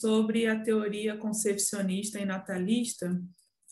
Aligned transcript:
sobre 0.00 0.46
a 0.46 0.60
teoria 0.60 1.16
concepcionista 1.16 2.18
e 2.18 2.24
natalista, 2.24 3.20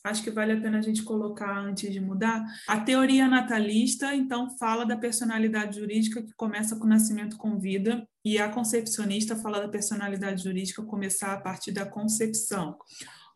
acho 0.04 0.22
que 0.22 0.30
vale 0.30 0.52
a 0.52 0.60
pena 0.60 0.78
a 0.78 0.82
gente 0.82 1.02
colocar 1.02 1.58
antes 1.58 1.92
de 1.92 2.00
mudar. 2.00 2.44
A 2.68 2.80
teoria 2.80 3.26
natalista, 3.26 4.14
então, 4.14 4.56
fala 4.56 4.84
da 4.84 4.96
personalidade 4.96 5.78
jurídica 5.78 6.22
que 6.22 6.32
começa 6.34 6.76
com 6.76 6.84
o 6.84 6.88
nascimento 6.88 7.36
com 7.36 7.58
vida, 7.58 8.06
e 8.24 8.38
a 8.38 8.48
concepcionista 8.48 9.36
fala 9.36 9.60
da 9.60 9.68
personalidade 9.68 10.42
jurídica 10.42 10.82
começar 10.82 11.32
a 11.32 11.40
partir 11.40 11.72
da 11.72 11.86
concepção. 11.86 12.78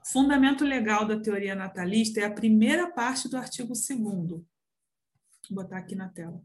O 0.02 0.12
fundamento 0.12 0.64
legal 0.64 1.06
da 1.06 1.20
teoria 1.20 1.54
natalista 1.54 2.20
é 2.20 2.24
a 2.24 2.32
primeira 2.32 2.90
parte 2.90 3.28
do 3.28 3.36
artigo 3.36 3.72
2. 3.72 3.98
Vou 3.98 4.42
botar 5.50 5.78
aqui 5.78 5.94
na 5.94 6.08
tela. 6.08 6.42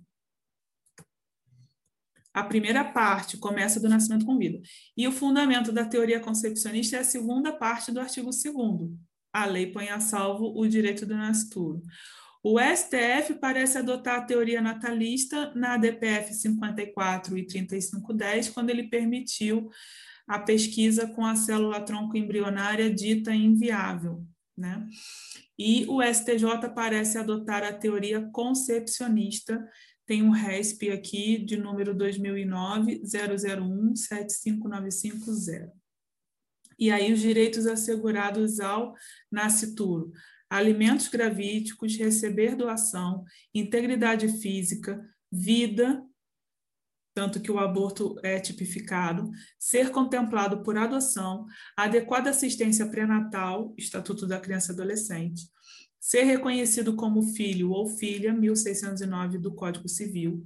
A 2.36 2.44
primeira 2.44 2.84
parte 2.84 3.38
começa 3.38 3.80
do 3.80 3.88
nascimento 3.88 4.26
com 4.26 4.38
vida. 4.38 4.60
E 4.98 5.08
o 5.08 5.12
fundamento 5.12 5.72
da 5.72 5.86
teoria 5.86 6.20
concepcionista 6.20 6.98
é 6.98 7.00
a 7.00 7.04
segunda 7.06 7.54
parte 7.54 7.94
do 7.94 8.00
artigo 8.00 8.30
2 8.30 8.44
a 9.32 9.46
lei 9.46 9.68
põe 9.68 9.90
a 9.90 10.00
salvo 10.00 10.54
o 10.58 10.68
direito 10.68 11.06
do 11.06 11.16
nascituro. 11.16 11.82
O 12.44 12.58
STF 12.60 13.36
parece 13.40 13.78
adotar 13.78 14.20
a 14.20 14.26
teoria 14.26 14.62
natalista 14.62 15.52
na 15.56 15.78
DPF 15.78 16.34
54 16.34 17.38
e 17.38 17.46
3510, 17.46 18.50
quando 18.50 18.70
ele 18.70 18.84
permitiu 18.84 19.70
a 20.28 20.40
pesquisa 20.40 21.08
com 21.08 21.26
a 21.26 21.36
célula 21.36 21.82
tronco 21.82 22.16
embrionária 22.16 22.90
dita 22.94 23.34
inviável. 23.34 24.26
Né? 24.58 24.88
E 25.58 25.86
o 25.88 26.02
STJ 26.02 26.70
parece 26.74 27.18
adotar 27.18 27.64
a 27.64 27.74
teoria 27.74 28.22
concepcionista, 28.32 29.66
tem 30.06 30.22
um 30.22 30.32
RESP 30.32 30.92
aqui 30.92 31.38
de 31.38 31.58
número 31.58 31.96
2009 31.96 33.02
001 33.04 33.96
75950. 33.96 35.72
E 36.78 36.92
aí 36.92 37.12
os 37.12 37.20
direitos 37.20 37.66
assegurados 37.66 38.60
ao 38.60 38.94
nascituro, 39.32 40.12
alimentos 40.50 41.08
gravídicos, 41.08 41.96
receber 41.96 42.56
doação, 42.56 43.24
integridade 43.54 44.28
física, 44.40 45.02
vida, 45.32 46.04
tanto 47.16 47.40
que 47.40 47.50
o 47.50 47.58
aborto 47.58 48.20
é 48.22 48.40
tipificado, 48.40 49.32
ser 49.58 49.90
contemplado 49.90 50.62
por 50.64 50.78
adoção, 50.78 51.46
adequada 51.78 52.30
assistência 52.30 52.86
pré-natal, 52.88 53.74
Estatuto 53.78 54.28
da 54.28 54.40
Criança 54.40 54.72
e 54.72 54.76
Adolescente, 54.76 55.50
ser 56.06 56.22
reconhecido 56.22 56.96
como 56.96 57.34
filho 57.34 57.72
ou 57.72 57.88
filha, 57.88 58.32
1609 58.32 59.40
do 59.40 59.52
Código 59.52 59.90
Civil, 59.90 60.44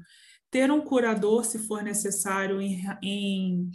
ter 0.50 0.72
um 0.72 0.80
curador, 0.80 1.44
se 1.44 1.60
for 1.60 1.84
necessário, 1.84 2.62
em, 2.62 2.82
em 3.04 3.70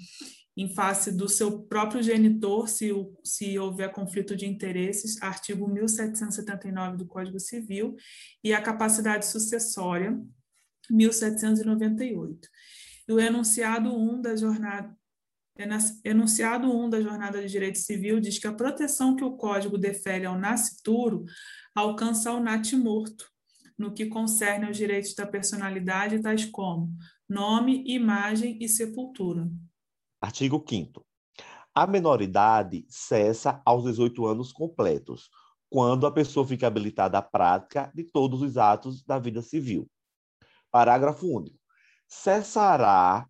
em 0.56 0.72
face 0.72 1.10
do 1.10 1.28
seu 1.28 1.62
próprio 1.64 2.02
genitor, 2.02 2.68
se, 2.68 2.90
se 3.24 3.58
houver 3.58 3.90
conflito 3.90 4.36
de 4.36 4.46
interesses, 4.46 5.20
artigo 5.20 5.68
1779 5.68 6.96
do 6.96 7.06
Código 7.06 7.40
Civil, 7.40 7.96
e 8.42 8.55
a 8.55 8.62
capacidade 8.62 9.27
sucessória, 9.27 10.16
1798. 10.88 12.48
E 13.08 13.12
o 13.12 13.18
enunciado 13.18 13.92
1 13.92 14.22
da 14.22 14.36
jornada 14.36 14.96
Enunciado 16.05 16.68
1 16.68 16.90
da 16.90 17.00
Jornada 17.00 17.40
de 17.40 17.46
Direito 17.46 17.78
Civil 17.78 18.18
diz 18.18 18.40
que 18.40 18.46
a 18.48 18.52
proteção 18.52 19.14
que 19.14 19.22
o 19.22 19.36
Código 19.36 19.78
defere 19.78 20.27
ao 20.27 20.36
nascituro 20.36 21.24
alcança 21.75 22.30
ao 22.30 22.41
natimorto, 22.41 23.30
no 23.77 23.92
que 23.92 24.06
concerne 24.06 24.67
aos 24.67 24.77
direitos 24.77 25.14
da 25.14 25.27
personalidade, 25.27 26.22
tais 26.22 26.44
como 26.44 26.91
nome, 27.28 27.83
imagem 27.86 28.58
e 28.61 28.69
sepultura. 28.69 29.50
Artigo 30.20 30.64
5 30.67 31.05
A 31.75 31.86
menoridade 31.86 32.86
cessa 32.89 33.61
aos 33.64 33.84
18 33.84 34.27
anos 34.27 34.52
completos, 34.52 35.28
quando 35.69 36.06
a 36.06 36.12
pessoa 36.12 36.47
fica 36.47 36.67
habilitada 36.67 37.19
à 37.19 37.22
prática 37.22 37.91
de 37.95 38.05
todos 38.05 38.42
os 38.42 38.56
atos 38.56 39.02
da 39.02 39.19
vida 39.19 39.42
civil. 39.42 39.91
Parágrafo 40.70 41.27
único. 41.27 41.58
Cessará 42.06 43.27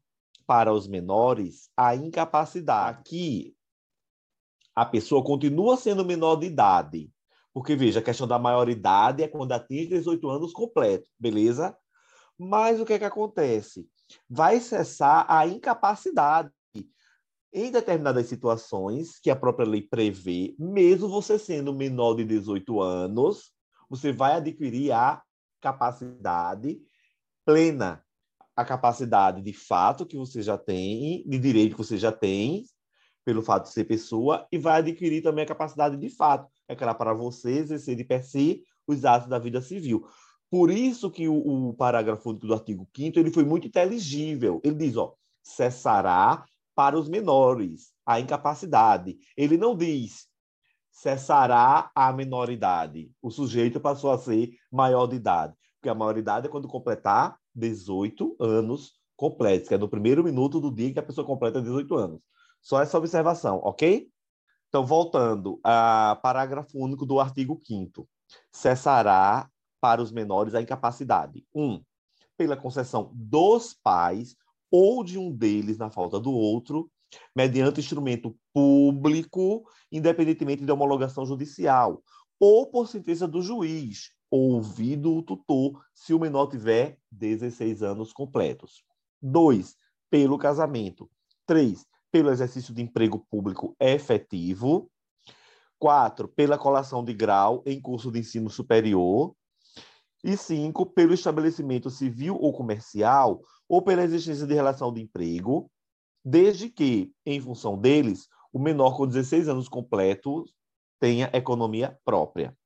para 0.47 0.72
os 0.72 0.87
menores 0.87 1.71
a 1.76 1.94
incapacidade 1.94 3.03
que 3.05 3.56
a 4.75 4.84
pessoa 4.84 5.25
continua 5.25 5.76
sendo 5.76 6.05
menor 6.05 6.37
de 6.37 6.47
idade. 6.47 7.13
Porque, 7.54 7.76
veja, 7.76 8.00
a 8.00 8.03
questão 8.03 8.26
da 8.26 8.38
maioridade 8.38 9.22
é 9.22 9.28
quando 9.28 9.53
atinge 9.53 9.87
18 9.87 10.28
anos 10.28 10.53
completos, 10.53 11.09
beleza? 11.19 11.75
Mas 12.37 12.81
o 12.81 12.84
que 12.84 12.94
é 12.94 12.98
que 12.98 13.04
acontece? 13.04 13.88
Vai 14.28 14.59
cessar 14.59 15.25
a 15.28 15.47
incapacidade 15.47 16.50
em 17.53 17.70
determinadas 17.70 18.26
situações 18.26 19.20
que 19.20 19.31
a 19.31 19.37
própria 19.37 19.69
lei 19.69 19.81
prevê, 19.81 20.56
mesmo 20.59 21.09
você 21.09 21.38
sendo 21.38 21.72
menor 21.72 22.14
de 22.14 22.25
18 22.25 22.81
anos, 22.81 23.53
você 23.88 24.10
vai 24.10 24.34
adquirir 24.34 24.91
a 24.91 25.22
capacidade 25.60 26.81
plena, 27.44 28.04
a 28.56 28.64
capacidade 28.64 29.41
de 29.41 29.53
fato 29.53 30.04
que 30.04 30.16
você 30.16 30.43
já 30.43 30.59
tem, 30.59 31.22
de 31.25 31.38
direito 31.38 31.76
que 31.76 31.84
você 31.84 31.97
já 31.97 32.10
tem, 32.10 32.64
pelo 33.25 33.41
fato 33.41 33.64
de 33.64 33.72
ser 33.72 33.84
pessoa, 33.84 34.47
e 34.50 34.59
vai 34.59 34.81
adquirir 34.81 35.22
também 35.22 35.44
a 35.44 35.48
capacidade 35.48 35.97
de 35.97 36.09
fato, 36.09 36.50
é 36.69 36.72
aquela 36.75 36.94
para 36.94 37.12
você 37.12 37.50
exercer 37.58 37.97
de 37.97 38.04
per 38.04 38.25
si 38.25 38.62
os 38.86 39.04
atos 39.04 39.28
da 39.28 39.38
vida 39.38 39.60
civil. 39.60 40.06
Por 40.50 40.70
isso 40.70 41.10
que 41.10 41.28
o, 41.28 41.69
o 41.69 41.75
parágrafo 41.75 42.30
único 42.30 42.47
do 42.47 42.54
artigo 42.54 42.88
5 42.94 43.19
ele 43.19 43.30
foi 43.30 43.44
muito 43.44 43.66
inteligível. 43.66 44.60
Ele 44.62 44.76
diz, 44.76 44.97
ó, 44.97 45.14
cessará 45.42 46.44
para 46.75 46.98
os 46.98 47.08
menores, 47.08 47.92
a 48.04 48.20
incapacidade. 48.20 49.16
Ele 49.36 49.56
não 49.56 49.76
diz 49.76 50.28
cessará 50.94 51.91
a 51.92 52.12
menoridade. 52.12 53.10
O 53.20 53.28
sujeito 53.28 53.81
passou 53.81 54.12
a 54.12 54.19
ser 54.19 54.52
maior 54.70 55.08
de 55.08 55.16
idade. 55.16 55.52
Porque 55.75 55.88
a 55.88 55.94
maioridade 55.94 56.46
é 56.46 56.48
quando 56.48 56.69
completar 56.69 57.36
18 57.52 58.36
anos 58.38 58.92
completos, 59.16 59.69
que 59.69 59.75
é 59.75 59.78
no 59.78 59.88
primeiro 59.88 60.22
minuto 60.22 60.60
do 60.60 60.72
dia 60.72 60.92
que 60.92 60.98
a 60.98 61.02
pessoa 61.02 61.26
completa 61.26 61.60
18 61.60 61.94
anos. 61.96 62.20
Só 62.62 62.81
essa 62.81 62.96
observação, 62.96 63.60
ok? 63.64 64.08
Então, 64.75 64.85
voltando 64.85 65.61
ao 65.62 66.17
parágrafo 66.17 66.77
único 66.77 67.07
do 67.07 67.21
artigo 67.21 67.61
5 67.65 68.09
Cessará 68.51 69.49
para 69.81 70.03
os 70.03 70.11
menores 70.11 70.53
a 70.53 70.61
incapacidade. 70.61 71.47
1. 71.55 71.62
Um, 71.62 71.85
pela 72.37 72.57
concessão 72.57 73.12
dos 73.15 73.73
pais 73.73 74.35
ou 74.73 75.05
de 75.05 75.17
um 75.17 75.31
deles 75.31 75.79
na 75.79 75.93
falta 75.93 76.19
do 76.19 76.33
outro, 76.33 76.91
mediante 77.37 77.79
instrumento 77.79 78.37
público, 78.53 79.62
independentemente 79.93 80.65
de 80.65 80.73
homologação 80.73 81.25
judicial, 81.25 82.03
ou 82.41 82.69
por 82.69 82.89
sentença 82.89 83.29
do 83.29 83.41
juiz, 83.41 84.11
ouvido 84.29 85.15
o 85.15 85.23
tutor, 85.23 85.85
se 85.95 86.12
o 86.12 86.19
menor 86.19 86.49
tiver 86.49 86.99
16 87.12 87.81
anos 87.85 88.12
completos. 88.12 88.83
2. 89.23 89.77
Pelo 90.11 90.37
casamento. 90.37 91.09
3. 91.47 91.87
Pelo 92.14 92.30
exercício 92.30 92.72
de 92.72 92.80
emprego 92.80 93.26
público 93.28 93.75
efetivo. 93.80 94.88
4. 95.80 96.28
Pela 96.28 96.56
colação 96.56 97.04
de 97.04 97.12
grau 97.12 97.60
em 97.66 97.80
curso 97.80 98.08
de 98.12 98.20
ensino 98.20 98.48
superior. 98.48 99.34
E 100.22 100.36
5. 100.36 100.86
Pelo 100.92 101.12
estabelecimento 101.12 101.91
civil 101.91 102.38
ou 102.41 102.52
comercial 102.52 103.42
ou 103.69 103.82
pela 103.82 104.04
existência 104.04 104.47
de 104.47 104.54
relação 104.54 104.92
de 104.92 105.00
emprego, 105.00 105.69
desde 106.25 106.69
que, 106.69 107.12
em 107.26 107.41
função 107.41 107.76
deles, 107.76 108.28
o 108.52 108.60
menor 108.60 108.96
com 108.96 109.08
16 109.08 109.48
anos 109.48 109.69
completos 109.69 110.54
tenha 111.00 111.28
economia 111.34 111.98
própria. 112.04 112.56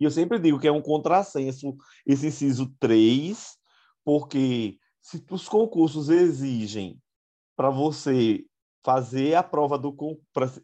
E 0.00 0.04
eu 0.04 0.10
sempre 0.10 0.40
digo 0.40 0.58
que 0.58 0.66
é 0.66 0.72
um 0.72 0.82
contrassenso 0.82 1.76
esse 2.04 2.26
inciso 2.26 2.74
3, 2.80 3.56
porque 4.04 4.78
se 5.00 5.24
os 5.30 5.48
concursos 5.48 6.08
exigem 6.08 7.00
para 7.62 7.70
você 7.70 8.44
fazer 8.84 9.36
a 9.36 9.42
prova 9.42 9.78
do 9.78 9.96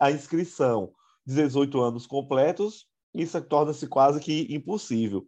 a 0.00 0.10
inscrição 0.10 0.92
18 1.24 1.80
anos 1.80 2.08
completos, 2.08 2.88
isso 3.14 3.40
torna-se 3.40 3.86
quase 3.86 4.18
que 4.18 4.52
impossível. 4.52 5.24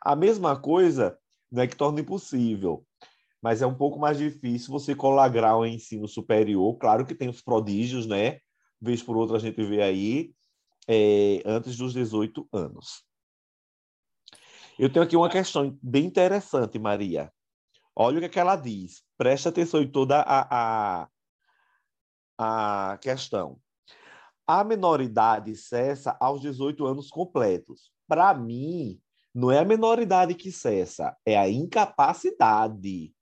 A 0.00 0.16
mesma 0.16 0.60
coisa 0.60 1.16
não 1.48 1.62
é 1.62 1.68
que 1.68 1.76
torna 1.76 2.00
impossível, 2.00 2.84
mas 3.40 3.62
é 3.62 3.66
um 3.68 3.74
pouco 3.76 4.00
mais 4.00 4.18
difícil 4.18 4.72
você 4.72 4.96
colar 4.96 5.28
grau 5.28 5.64
em 5.64 5.76
ensino 5.76 6.08
superior. 6.08 6.76
Claro 6.76 7.06
que 7.06 7.14
tem 7.14 7.28
os 7.28 7.40
prodígios, 7.40 8.04
né? 8.04 8.40
Vez 8.80 9.00
por 9.00 9.16
outra 9.16 9.36
a 9.36 9.40
gente 9.40 9.62
vê 9.64 9.80
aí, 9.80 10.34
é, 10.88 11.40
antes 11.46 11.76
dos 11.76 11.92
18 11.92 12.48
anos. 12.52 13.04
Eu 14.76 14.92
tenho 14.92 15.04
aqui 15.04 15.16
uma 15.16 15.30
questão 15.30 15.78
bem 15.80 16.04
interessante, 16.04 16.80
Maria. 16.80 17.32
Olha 17.94 18.16
o 18.16 18.20
que, 18.20 18.26
é 18.26 18.28
que 18.28 18.40
ela 18.40 18.56
diz. 18.56 19.04
Presta 19.16 19.50
atenção 19.50 19.80
em 19.80 19.88
toda 19.88 20.20
a, 20.20 21.02
a, 21.02 21.08
a 22.42 22.98
questão. 22.98 23.58
A 24.46 24.64
menoridade 24.64 25.56
cessa 25.56 26.16
aos 26.20 26.40
18 26.40 26.86
anos 26.86 27.08
completos. 27.08 27.90
Para 28.08 28.34
mim, 28.34 29.00
não 29.34 29.50
é 29.50 29.60
a 29.60 29.64
menoridade 29.64 30.34
que 30.34 30.52
cessa, 30.52 31.16
é 31.24 31.38
a 31.38 31.48
incapacidade 31.48 33.14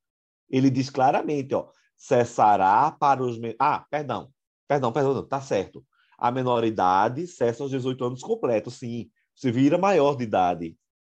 ele 0.50 0.68
diz 0.68 0.90
claramente, 0.90 1.54
ó, 1.54 1.68
cessará 1.96 2.90
para 2.90 3.22
os... 3.22 3.38
Ah, 3.58 3.86
perdão. 3.88 4.32
Perdão, 4.66 4.92
perdão, 4.92 5.26
tá 5.26 5.40
certo. 5.40 5.86
A 6.18 6.30
menoridade 6.30 7.26
cessa 7.26 7.62
aos 7.62 7.70
18 7.70 8.04
anos 8.04 8.20
completos, 8.20 8.74
sim. 8.74 9.10
Você 9.34 9.50
vira 9.52 9.78
maior 9.78 10.16
de 10.16 10.24
idade, 10.24 10.76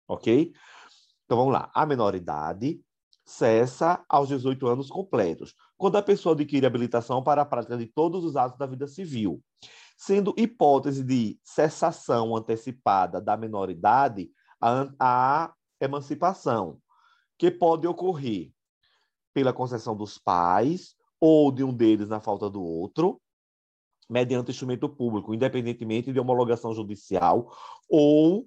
ok? 0.06 0.52
Então 1.24 1.38
vamos 1.38 1.52
lá. 1.54 1.70
A 1.72 1.86
menoridade 1.86 2.82
cessa 3.24 4.04
aos 4.08 4.28
18 4.28 4.66
anos 4.66 4.90
completos, 4.90 5.54
quando 5.80 5.96
a 5.96 6.02
pessoa 6.02 6.34
adquire 6.34 6.66
habilitação 6.66 7.22
para 7.22 7.40
a 7.40 7.46
prática 7.46 7.74
de 7.74 7.86
todos 7.86 8.22
os 8.22 8.36
atos 8.36 8.58
da 8.58 8.66
vida 8.66 8.86
civil, 8.86 9.42
sendo 9.96 10.34
hipótese 10.36 11.02
de 11.02 11.40
cessação 11.42 12.36
antecipada 12.36 13.18
da 13.18 13.34
menoridade 13.34 14.30
a, 14.60 14.90
a 15.00 15.54
emancipação, 15.80 16.78
que 17.38 17.50
pode 17.50 17.86
ocorrer 17.86 18.52
pela 19.32 19.54
concessão 19.54 19.96
dos 19.96 20.18
pais 20.18 20.94
ou 21.18 21.50
de 21.50 21.64
um 21.64 21.72
deles 21.72 22.10
na 22.10 22.20
falta 22.20 22.50
do 22.50 22.62
outro, 22.62 23.18
mediante 24.06 24.50
instrumento 24.50 24.86
público, 24.86 25.32
independentemente 25.32 26.12
de 26.12 26.20
homologação 26.20 26.74
judicial 26.74 27.56
ou 27.88 28.46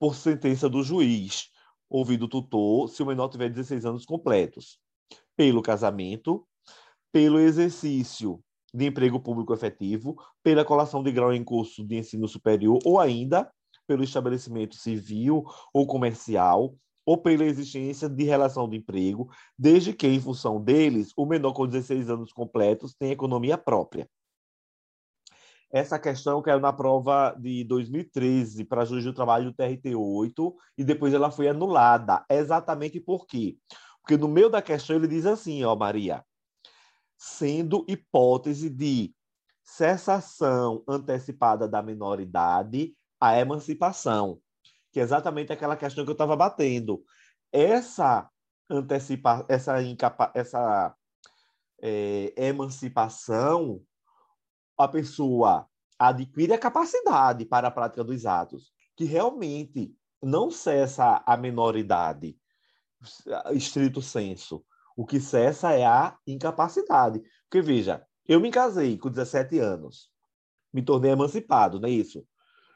por 0.00 0.16
sentença 0.16 0.68
do 0.68 0.82
juiz, 0.82 1.48
ouvido 1.88 2.24
o 2.24 2.28
tutor, 2.28 2.88
se 2.88 3.04
o 3.04 3.06
menor 3.06 3.28
tiver 3.28 3.50
16 3.50 3.84
anos 3.84 4.04
completos, 4.04 4.80
pelo 5.36 5.62
casamento, 5.62 6.44
pelo 7.12 7.38
exercício 7.38 8.42
de 8.74 8.86
emprego 8.86 9.20
público 9.20 9.52
efetivo, 9.52 10.16
pela 10.42 10.64
colação 10.64 11.02
de 11.02 11.12
grau 11.12 11.32
em 11.32 11.44
curso 11.44 11.84
de 11.86 11.96
ensino 11.98 12.26
superior 12.26 12.78
ou 12.84 12.98
ainda 12.98 13.50
pelo 13.86 14.02
estabelecimento 14.02 14.74
civil 14.76 15.44
ou 15.74 15.86
comercial 15.86 16.74
ou 17.04 17.18
pela 17.18 17.44
existência 17.44 18.08
de 18.08 18.24
relação 18.24 18.68
de 18.68 18.76
emprego, 18.76 19.28
desde 19.58 19.92
que, 19.92 20.06
em 20.06 20.20
função 20.20 20.62
deles, 20.62 21.12
o 21.16 21.26
menor 21.26 21.52
com 21.52 21.66
16 21.66 22.08
anos 22.08 22.32
completos 22.32 22.94
tenha 22.94 23.12
economia 23.12 23.58
própria. 23.58 24.08
Essa 25.70 25.98
questão 25.98 26.40
caiu 26.42 26.60
na 26.60 26.72
prova 26.72 27.34
de 27.38 27.64
2013 27.64 28.64
para 28.64 28.84
juiz 28.84 29.04
do 29.04 29.12
trabalho 29.12 29.46
do 29.46 29.56
TRT8 29.56 30.54
e 30.78 30.84
depois 30.84 31.12
ela 31.14 31.30
foi 31.30 31.48
anulada. 31.48 32.24
Exatamente 32.30 33.00
por 33.00 33.26
quê? 33.26 33.56
Porque 34.00 34.16
no 34.16 34.28
meio 34.28 34.50
da 34.50 34.60
questão 34.60 34.96
ele 34.96 35.08
diz 35.08 35.24
assim, 35.24 35.64
ó, 35.64 35.74
Maria, 35.74 36.22
sendo 37.24 37.84
hipótese 37.86 38.68
de 38.68 39.14
cessação 39.62 40.82
antecipada 40.88 41.68
da 41.68 41.80
minoridade 41.80 42.96
à 43.20 43.38
emancipação, 43.38 44.40
que 44.90 44.98
é 44.98 45.04
exatamente 45.04 45.52
aquela 45.52 45.76
questão 45.76 46.02
que 46.02 46.10
eu 46.10 46.14
estava 46.14 46.34
batendo. 46.34 47.04
Essa 47.52 48.28
antecipa, 48.68 49.46
essa, 49.48 49.80
incapa, 49.80 50.32
essa 50.34 50.92
é, 51.80 52.34
emancipação, 52.36 53.80
a 54.76 54.88
pessoa 54.88 55.68
adquire 55.96 56.54
a 56.54 56.58
capacidade 56.58 57.44
para 57.44 57.68
a 57.68 57.70
prática 57.70 58.02
dos 58.02 58.26
atos, 58.26 58.72
que 58.96 59.04
realmente 59.04 59.94
não 60.20 60.50
cessa 60.50 61.22
a 61.24 61.36
menoridade, 61.36 62.36
estrito 63.52 64.02
senso. 64.02 64.64
O 64.96 65.06
que 65.06 65.20
cessa 65.20 65.72
é 65.72 65.84
a 65.84 66.16
incapacidade. 66.26 67.22
Porque, 67.48 67.60
veja, 67.60 68.04
eu 68.26 68.40
me 68.40 68.50
casei 68.50 68.98
com 68.98 69.10
17 69.10 69.58
anos, 69.58 70.10
me 70.72 70.82
tornei 70.82 71.12
emancipado, 71.12 71.80
não 71.80 71.88
é 71.88 71.92
isso? 71.92 72.26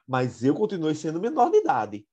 Mas 0.06 0.42
eu 0.42 0.54
continuei 0.54 0.94
sendo 0.94 1.20
menor 1.20 1.50
de 1.50 1.58
idade. 1.58 2.06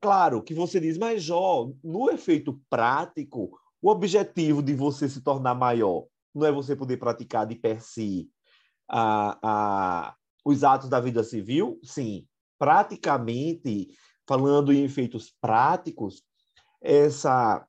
Claro 0.00 0.42
que 0.42 0.54
você 0.54 0.80
diz, 0.80 0.98
mas 0.98 1.22
Jó, 1.22 1.70
no 1.82 2.10
efeito 2.10 2.60
prático, 2.68 3.58
o 3.80 3.90
objetivo 3.90 4.62
de 4.62 4.74
você 4.74 5.08
se 5.08 5.22
tornar 5.22 5.54
maior 5.54 6.06
não 6.34 6.46
é 6.46 6.52
você 6.52 6.74
poder 6.74 6.96
praticar 6.96 7.46
de 7.46 7.54
per 7.54 7.80
si 7.80 8.28
a, 8.88 9.38
a, 9.42 10.16
os 10.44 10.64
atos 10.64 10.88
da 10.88 11.00
vida 11.00 11.22
civil? 11.22 11.78
Sim. 11.82 12.26
Praticamente, 12.58 13.88
falando 14.26 14.72
em 14.72 14.84
efeitos 14.84 15.32
práticos, 15.40 16.22
essa 16.82 17.66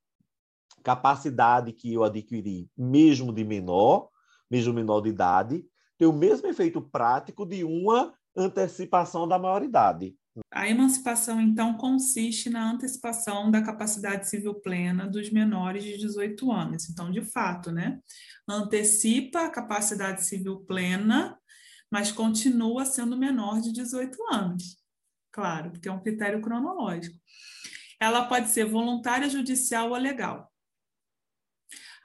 capacidade 0.86 1.74
que 1.74 1.92
eu 1.92 2.04
adquiri, 2.04 2.70
mesmo 2.78 3.34
de 3.34 3.44
menor, 3.44 4.08
mesmo 4.50 4.72
menor 4.72 5.02
de 5.02 5.10
idade, 5.10 5.66
tem 5.98 6.08
o 6.08 6.14
mesmo 6.14 6.48
efeito 6.48 6.80
prático 6.80 7.44
de 7.44 7.64
uma 7.64 8.14
antecipação 8.38 9.28
da 9.28 9.40
maioridade. 9.40 10.16
A 10.52 10.70
emancipação, 10.70 11.42
então, 11.42 11.76
consiste 11.76 12.52
na 12.52 12.70
antecipação 12.72 13.50
da 13.50 13.64
capacidade 13.64 14.30
civil 14.30 14.54
plena 14.54 15.08
dos 15.08 15.32
menores 15.32 15.84
de 15.84 15.98
18 15.98 16.52
anos. 16.52 16.88
Então, 16.88 17.12
de 17.12 17.22
fato, 17.22 17.72
né, 17.72 18.00
antecipa 18.48 19.46
a 19.46 19.50
capacidade 19.50 20.24
civil 20.24 20.60
plena, 20.68 21.36
mas 21.90 22.12
continua 22.12 22.86
sendo 22.86 23.18
menor 23.18 23.60
de 23.60 23.72
18 23.72 24.18
anos. 24.32 24.78
Claro, 25.32 25.72
porque 25.72 25.90
é 25.90 25.92
um 25.92 26.02
critério 26.02 26.42
cronológico. 26.42 27.18
Ela 28.00 28.26
pode 28.26 28.50
ser 28.50 28.66
voluntária, 28.66 29.30
judicial 29.30 29.90
ou 29.90 29.98
legal. 29.98 30.52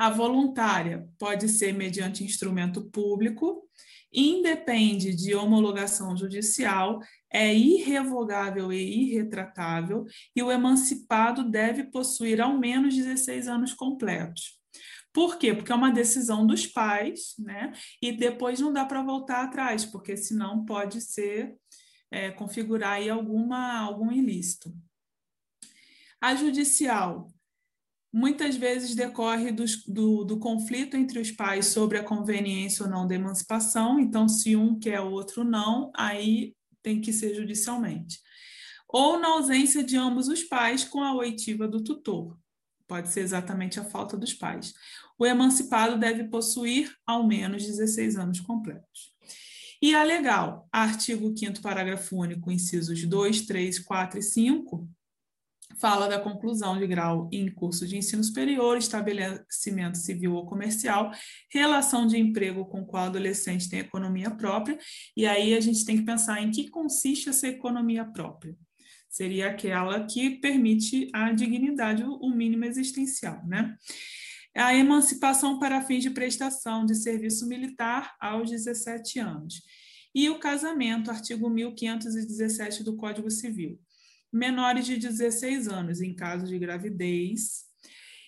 A 0.00 0.08
voluntária 0.08 1.06
pode 1.19 1.47
ser 1.47 1.75
mediante 1.75 2.25
instrumento 2.25 2.91
público, 2.91 3.69
independe 4.11 5.14
de 5.14 5.35
homologação 5.35 6.17
judicial, 6.17 7.00
é 7.31 7.55
irrevogável 7.55 8.73
e 8.73 8.79
irretratável, 8.79 10.06
e 10.35 10.43
o 10.43 10.50
emancipado 10.50 11.44
deve 11.44 11.85
possuir 11.85 12.41
ao 12.41 12.56
menos 12.56 12.97
16 12.97 13.47
anos 13.47 13.75
completos. 13.75 14.58
Por 15.12 15.37
quê? 15.37 15.52
Porque 15.52 15.70
é 15.70 15.75
uma 15.75 15.93
decisão 15.93 16.46
dos 16.46 16.67
pais, 16.67 17.35
né? 17.38 17.70
E 18.00 18.11
depois 18.11 18.58
não 18.58 18.73
dá 18.73 18.87
para 18.87 19.03
voltar 19.03 19.44
atrás, 19.44 19.85
porque 19.85 20.17
senão 20.17 20.64
pode 20.64 21.03
ser 21.03 21.55
é, 22.11 22.31
configurar 22.31 22.93
aí 22.93 23.11
alguma, 23.11 23.81
algum 23.81 24.11
ilícito. 24.11 24.75
A 26.19 26.35
judicial 26.35 27.31
muitas 28.12 28.56
vezes 28.56 28.94
decorre 28.94 29.52
dos, 29.52 29.84
do, 29.84 30.24
do, 30.24 30.38
conflito 30.38 30.96
entre 30.96 31.20
os 31.20 31.30
pais 31.30 31.66
sobre 31.66 31.98
a 31.98 32.04
conveniência 32.04 32.84
ou 32.84 32.90
não 32.90 33.06
da 33.06 33.14
emancipação. 33.14 34.00
Então, 34.00 34.28
se 34.28 34.56
um 34.56 34.78
quer, 34.78 35.00
o 35.00 35.12
outro 35.12 35.44
não, 35.44 35.90
aí 35.96 36.54
tem 36.82 37.00
que 37.00 37.12
ser 37.12 37.34
judicialmente. 37.34 38.18
Ou 38.88 39.18
na 39.18 39.28
ausência 39.28 39.84
de 39.84 39.96
ambos 39.96 40.28
os 40.28 40.42
pais, 40.42 40.84
com 40.84 41.02
a 41.02 41.14
oitiva 41.14 41.68
do 41.68 41.82
tutor. 41.82 42.36
Pode 42.88 43.08
ser 43.10 43.20
exatamente 43.20 43.78
a 43.78 43.84
falta 43.84 44.16
dos 44.16 44.34
pais. 44.34 44.74
O 45.16 45.24
emancipado 45.24 45.96
deve 45.96 46.24
possuir 46.24 46.92
ao 47.06 47.24
menos 47.26 47.64
16 47.64 48.16
anos 48.16 48.40
completos. 48.40 49.12
E 49.80 49.94
a 49.94 50.02
legal, 50.02 50.68
artigo 50.72 51.32
5 51.34 51.62
parágrafo 51.62 52.17
único, 52.17 52.50
incisos 52.50 53.02
2, 53.06 53.43
3, 53.43 53.79
4 53.79 54.19
e 54.19 54.22
5, 54.22 54.88
fala 55.79 56.08
da 56.08 56.19
conclusão 56.19 56.79
de 56.79 56.86
grau 56.86 57.29
em 57.32 57.50
curso 57.50 57.86
de 57.86 57.96
ensino 57.96 58.22
superior, 58.22 58.77
estabelecimento 58.77 59.98
civil 59.98 60.34
ou 60.34 60.46
comercial, 60.46 61.10
relação 61.50 62.06
de 62.06 62.19
emprego 62.19 62.65
com 62.67 62.84
qual 62.84 63.05
adolescente 63.05 63.69
tem 63.69 63.81
economia 63.81 64.31
própria, 64.31 64.79
e 65.17 65.27
aí 65.27 65.55
a 65.55 65.60
gente 65.60 65.84
tem 65.84 65.98
que 65.98 66.05
pensar 66.05 66.43
em 66.43 66.50
que 66.50 66.69
consiste 66.69 67.29
essa 67.29 67.48
economia 67.48 68.05
própria. 68.05 68.55
Seria 69.08 69.48
aquela 69.48 70.05
que 70.05 70.39
permite 70.39 71.08
a 71.12 71.32
dignidade, 71.32 72.05
o 72.05 72.31
mínimo 72.31 72.65
existencial, 72.65 73.44
né? 73.46 73.74
A 74.56 74.74
emancipação 74.74 75.58
para 75.58 75.82
fins 75.82 76.03
de 76.03 76.10
prestação 76.10 76.84
de 76.84 76.94
serviço 76.94 77.46
militar 77.48 78.15
aos 78.20 78.50
17 78.50 79.19
anos. 79.19 79.62
E 80.15 80.29
o 80.29 80.39
casamento, 80.39 81.10
artigo 81.10 81.48
1517 81.48 82.82
do 82.82 82.96
Código 82.96 83.31
Civil 83.31 83.79
menores 84.32 84.87
de 84.87 84.96
16 84.96 85.69
anos, 85.69 86.01
em 86.01 86.15
caso 86.15 86.46
de 86.46 86.58
gravidez. 86.58 87.65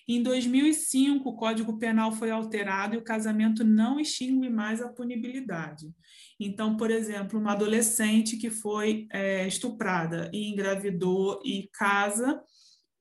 Em 0.07 0.21
2005, 0.21 1.29
o 1.29 1.35
Código 1.35 1.77
Penal 1.77 2.11
foi 2.11 2.29
alterado 2.29 2.95
e 2.95 2.97
o 2.97 3.03
casamento 3.03 3.63
não 3.63 3.99
extingue 3.99 4.49
mais 4.49 4.81
a 4.81 4.89
punibilidade. 4.89 5.93
Então, 6.37 6.75
por 6.75 6.91
exemplo, 6.91 7.39
uma 7.39 7.53
adolescente 7.53 8.35
que 8.35 8.49
foi 8.49 9.07
é, 9.11 9.47
estuprada 9.47 10.29
e 10.33 10.49
engravidou 10.49 11.41
e 11.45 11.69
casa, 11.73 12.41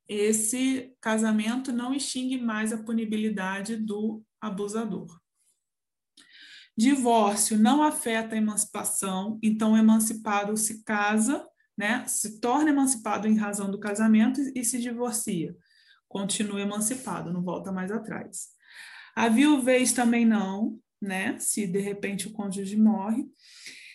esse 0.08 0.94
casamento 1.00 1.72
não 1.72 1.92
extingue 1.92 2.38
mais 2.38 2.72
a 2.72 2.78
punibilidade 2.78 3.76
do 3.76 4.22
abusador. 4.40 5.20
Divórcio 6.76 7.58
não 7.58 7.82
afeta 7.82 8.34
a 8.34 8.38
emancipação, 8.38 9.38
então 9.42 9.72
o 9.72 9.76
emancipado 9.76 10.56
se 10.56 10.82
casa 10.84 11.46
né, 11.76 12.06
se 12.06 12.40
torna 12.40 12.70
emancipado 12.70 13.26
em 13.26 13.36
razão 13.36 13.70
do 13.70 13.80
casamento 13.80 14.40
e 14.54 14.64
se 14.64 14.78
divorcia. 14.78 15.56
Continua 16.08 16.60
emancipado, 16.60 17.32
não 17.32 17.42
volta 17.42 17.72
mais 17.72 17.90
atrás. 17.90 18.48
A 19.14 19.28
viuvez 19.28 19.92
também 19.92 20.24
não, 20.24 20.78
né, 21.00 21.38
se 21.38 21.66
de 21.66 21.80
repente 21.80 22.28
o 22.28 22.32
cônjuge 22.32 22.76
morre. 22.76 23.26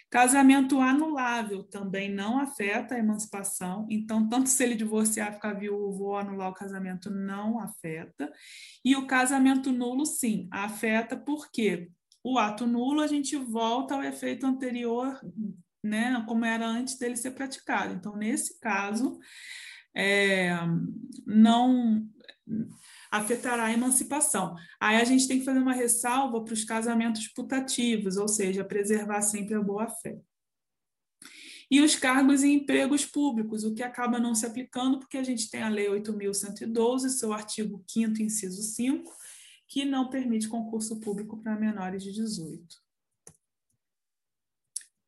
Casamento 0.09 0.79
anulável 0.79 1.63
também 1.63 2.09
não 2.09 2.39
afeta 2.39 2.95
a 2.95 2.99
emancipação, 2.99 3.85
então, 3.89 4.27
tanto 4.29 4.47
se 4.47 4.63
ele 4.63 4.73
divorciar, 4.73 5.33
ficar 5.33 5.53
viúvo 5.53 6.05
ou 6.05 6.15
anular 6.15 6.49
o 6.49 6.53
casamento, 6.53 7.09
não 7.09 7.59
afeta. 7.59 8.31
E 8.85 8.95
o 8.95 9.05
casamento 9.05 9.69
nulo, 9.69 10.05
sim, 10.05 10.47
afeta 10.49 11.17
porque 11.17 11.89
o 12.23 12.37
ato 12.37 12.65
nulo, 12.65 13.01
a 13.01 13.07
gente 13.07 13.35
volta 13.35 13.95
ao 13.95 14.03
efeito 14.03 14.45
anterior, 14.45 15.19
né, 15.83 16.23
como 16.27 16.45
era 16.45 16.67
antes 16.67 16.97
dele 16.97 17.15
ser 17.15 17.31
praticado. 17.31 17.93
Então, 17.93 18.15
nesse 18.15 18.59
caso, 18.59 19.19
é, 19.95 20.51
não 21.25 22.07
afetará 23.11 23.65
a 23.65 23.73
emancipação. 23.73 24.55
Aí 24.79 24.97
a 24.97 25.03
gente 25.03 25.27
tem 25.27 25.39
que 25.39 25.45
fazer 25.45 25.59
uma 25.59 25.73
ressalva 25.73 26.43
para 26.43 26.53
os 26.53 26.63
casamentos 26.63 27.27
putativos, 27.29 28.17
ou 28.17 28.27
seja, 28.27 28.63
preservar 28.63 29.21
sempre 29.21 29.55
a 29.55 29.61
boa-fé. 29.61 30.19
E 31.69 31.81
os 31.81 31.95
cargos 31.95 32.43
e 32.43 32.49
empregos 32.49 33.05
públicos, 33.05 33.63
o 33.63 33.73
que 33.73 33.83
acaba 33.83 34.19
não 34.19 34.33
se 34.33 34.45
aplicando, 34.45 34.99
porque 34.99 35.17
a 35.17 35.23
gente 35.23 35.49
tem 35.49 35.61
a 35.61 35.69
Lei 35.69 35.87
8.112, 35.87 37.09
seu 37.09 37.33
artigo 37.33 37.83
5, 37.85 38.21
inciso 38.21 38.61
5, 38.61 39.11
que 39.67 39.83
não 39.83 40.09
permite 40.09 40.47
concurso 40.47 40.97
público 40.99 41.41
para 41.41 41.59
menores 41.59 42.03
de 42.03 42.13
18. 42.13 42.86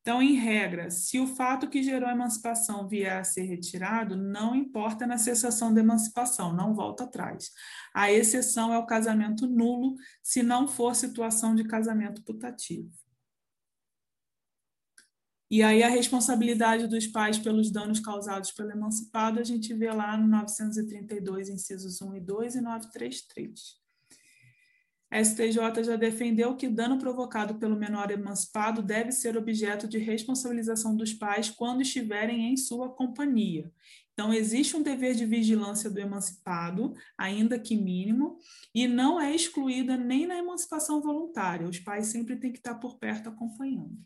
Então, 0.00 0.22
em 0.22 0.32
regra, 0.32 0.90
se 0.90 1.20
o 1.20 1.26
fato 1.26 1.68
que 1.68 1.82
gerou 1.82 2.08
a 2.08 2.12
emancipação 2.12 2.88
vier 2.88 3.18
a 3.18 3.24
ser 3.24 3.42
retirado, 3.42 4.16
não 4.16 4.54
importa 4.54 5.06
na 5.06 5.18
cessação 5.18 5.74
da 5.74 5.80
emancipação, 5.80 6.54
não 6.54 6.74
volta 6.74 7.04
atrás. 7.04 7.50
A 7.94 8.10
exceção 8.10 8.72
é 8.72 8.78
o 8.78 8.86
casamento 8.86 9.46
nulo, 9.46 9.94
se 10.22 10.42
não 10.42 10.66
for 10.66 10.94
situação 10.94 11.54
de 11.54 11.64
casamento 11.64 12.22
putativo. 12.22 12.90
E 15.50 15.62
aí 15.62 15.82
a 15.82 15.88
responsabilidade 15.88 16.86
dos 16.86 17.06
pais 17.08 17.36
pelos 17.36 17.70
danos 17.70 18.00
causados 18.00 18.52
pelo 18.52 18.70
emancipado, 18.70 19.38
a 19.40 19.44
gente 19.44 19.74
vê 19.74 19.90
lá 19.92 20.16
no 20.16 20.28
932, 20.28 21.48
incisos 21.48 22.00
1 22.00 22.14
e 22.14 22.20
2 22.20 22.54
e 22.54 22.60
933. 22.60 23.79
A 25.10 25.18
STJ 25.18 25.82
já 25.82 25.96
defendeu 25.96 26.56
que 26.56 26.68
dano 26.68 26.96
provocado 26.96 27.56
pelo 27.56 27.74
menor 27.74 28.12
emancipado 28.12 28.80
deve 28.80 29.10
ser 29.10 29.36
objeto 29.36 29.88
de 29.88 29.98
responsabilização 29.98 30.94
dos 30.94 31.12
pais 31.12 31.50
quando 31.50 31.82
estiverem 31.82 32.52
em 32.52 32.56
sua 32.56 32.88
companhia. 32.88 33.72
Então, 34.12 34.32
existe 34.32 34.76
um 34.76 34.82
dever 34.82 35.16
de 35.16 35.26
vigilância 35.26 35.90
do 35.90 35.98
emancipado, 35.98 36.94
ainda 37.18 37.58
que 37.58 37.76
mínimo, 37.76 38.38
e 38.72 38.86
não 38.86 39.20
é 39.20 39.34
excluída 39.34 39.96
nem 39.96 40.26
na 40.26 40.36
emancipação 40.36 41.00
voluntária. 41.00 41.66
Os 41.66 41.80
pais 41.80 42.06
sempre 42.06 42.36
têm 42.36 42.52
que 42.52 42.58
estar 42.58 42.76
por 42.76 42.98
perto 42.98 43.30
acompanhando. 43.30 43.98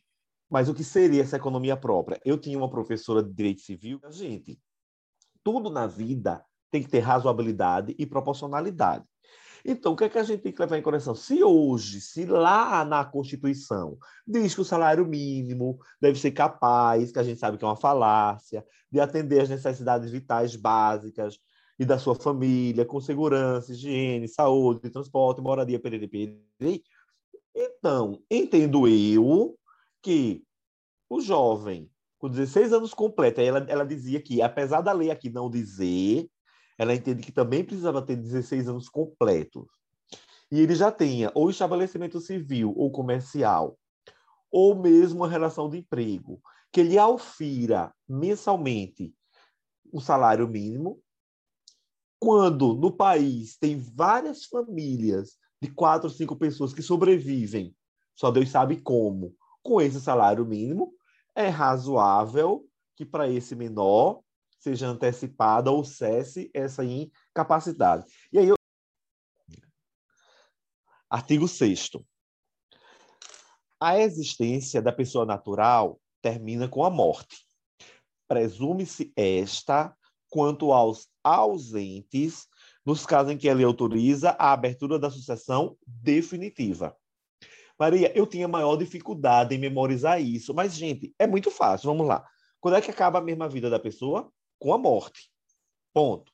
Mas 0.48 0.68
o 0.68 0.74
que 0.74 0.84
seria 0.84 1.22
essa 1.22 1.36
economia 1.36 1.76
própria? 1.76 2.18
Eu 2.24 2.38
tinha 2.38 2.56
uma 2.56 2.70
professora 2.70 3.22
de 3.22 3.32
direito 3.32 3.60
civil. 3.60 4.00
Gente, 4.10 4.58
tudo 5.42 5.68
na 5.68 5.86
vida 5.86 6.42
tem 6.70 6.82
que 6.82 6.88
ter 6.88 7.00
razoabilidade 7.00 7.94
e 7.98 8.06
proporcionalidade. 8.06 9.04
Então, 9.64 9.92
o 9.92 9.96
que, 9.96 10.04
é 10.04 10.08
que 10.10 10.18
a 10.18 10.22
gente 10.22 10.42
tem 10.42 10.52
que 10.52 10.60
levar 10.60 10.76
em 10.76 10.82
consideração? 10.82 11.14
Se 11.14 11.42
hoje, 11.42 12.00
se 12.00 12.26
lá 12.26 12.84
na 12.84 13.02
Constituição 13.02 13.96
diz 14.26 14.54
que 14.54 14.60
o 14.60 14.64
salário 14.64 15.06
mínimo 15.06 15.78
deve 16.00 16.18
ser 16.18 16.32
capaz, 16.32 17.10
que 17.10 17.18
a 17.18 17.22
gente 17.22 17.40
sabe 17.40 17.56
que 17.56 17.64
é 17.64 17.68
uma 17.68 17.76
falácia, 17.76 18.64
de 18.92 19.00
atender 19.00 19.40
as 19.40 19.48
necessidades 19.48 20.10
vitais 20.10 20.54
básicas 20.54 21.38
e 21.78 21.84
da 21.84 21.98
sua 21.98 22.14
família, 22.14 22.84
com 22.84 23.00
segurança, 23.00 23.72
higiene, 23.72 24.28
saúde, 24.28 24.90
transporte, 24.90 25.40
moradia, 25.40 25.80
perere. 25.80 26.10
Então, 27.54 28.22
entendo 28.30 28.86
eu 28.86 29.58
que 30.02 30.44
o 31.08 31.20
jovem, 31.20 31.90
com 32.18 32.28
16 32.28 32.72
anos 32.72 32.92
completo, 32.92 33.40
ela, 33.40 33.64
ela 33.68 33.86
dizia 33.86 34.20
que, 34.20 34.42
apesar 34.42 34.82
da 34.82 34.92
lei 34.92 35.10
aqui 35.10 35.30
não 35.30 35.50
dizer, 35.50 36.28
ela 36.78 36.94
entende 36.94 37.22
que 37.22 37.32
também 37.32 37.64
precisava 37.64 38.02
ter 38.02 38.16
16 38.16 38.68
anos 38.68 38.88
completos. 38.88 39.66
E 40.50 40.60
ele 40.60 40.74
já 40.74 40.90
tenha 40.90 41.30
ou 41.34 41.50
estabelecimento 41.50 42.20
civil 42.20 42.72
ou 42.76 42.90
comercial, 42.90 43.78
ou 44.50 44.74
mesmo 44.80 45.20
uma 45.20 45.28
relação 45.28 45.68
de 45.68 45.78
emprego, 45.78 46.40
que 46.72 46.80
ele 46.80 46.98
aufira 46.98 47.92
mensalmente 48.08 49.14
o 49.92 50.00
salário 50.00 50.48
mínimo, 50.48 51.00
quando 52.18 52.74
no 52.74 52.90
país 52.90 53.56
tem 53.56 53.78
várias 53.78 54.44
famílias 54.44 55.38
de 55.60 55.70
quatro 55.70 56.08
cinco 56.10 56.36
pessoas 56.36 56.72
que 56.72 56.82
sobrevivem, 56.82 57.74
só 58.14 58.30
Deus 58.30 58.48
sabe 58.48 58.80
como, 58.80 59.34
com 59.62 59.80
esse 59.80 60.00
salário 60.00 60.44
mínimo, 60.44 60.94
é 61.34 61.48
razoável 61.48 62.64
que 62.96 63.04
para 63.04 63.28
esse 63.28 63.54
menor 63.54 64.23
seja 64.64 64.88
antecipada 64.88 65.70
ou 65.70 65.84
cesse 65.84 66.50
essa 66.54 66.82
incapacidade. 66.82 68.04
E 68.32 68.38
aí, 68.38 68.48
eu... 68.48 68.54
artigo 71.10 71.46
6 71.46 71.90
A 73.78 73.98
existência 73.98 74.80
da 74.80 74.90
pessoa 74.90 75.26
natural 75.26 76.00
termina 76.22 76.66
com 76.66 76.82
a 76.82 76.88
morte. 76.88 77.46
Presume-se 78.26 79.12
esta 79.14 79.94
quanto 80.30 80.72
aos 80.72 81.08
ausentes, 81.22 82.48
nos 82.84 83.04
casos 83.04 83.32
em 83.32 83.36
que 83.36 83.48
ela 83.48 83.64
autoriza 83.64 84.30
a 84.30 84.52
abertura 84.52 84.98
da 84.98 85.10
sucessão 85.10 85.76
definitiva. 85.86 86.96
Maria, 87.78 88.16
eu 88.16 88.26
tinha 88.26 88.48
maior 88.48 88.76
dificuldade 88.76 89.54
em 89.54 89.58
memorizar 89.58 90.20
isso, 90.20 90.54
mas, 90.54 90.74
gente, 90.74 91.14
é 91.18 91.26
muito 91.26 91.50
fácil. 91.50 91.90
Vamos 91.90 92.06
lá. 92.06 92.26
Quando 92.60 92.76
é 92.76 92.80
que 92.80 92.90
acaba 92.90 93.18
a 93.18 93.22
mesma 93.22 93.48
vida 93.48 93.68
da 93.68 93.78
pessoa? 93.78 94.32
Com 94.58 94.72
a 94.72 94.78
morte. 94.78 95.30
Ponto. 95.92 96.32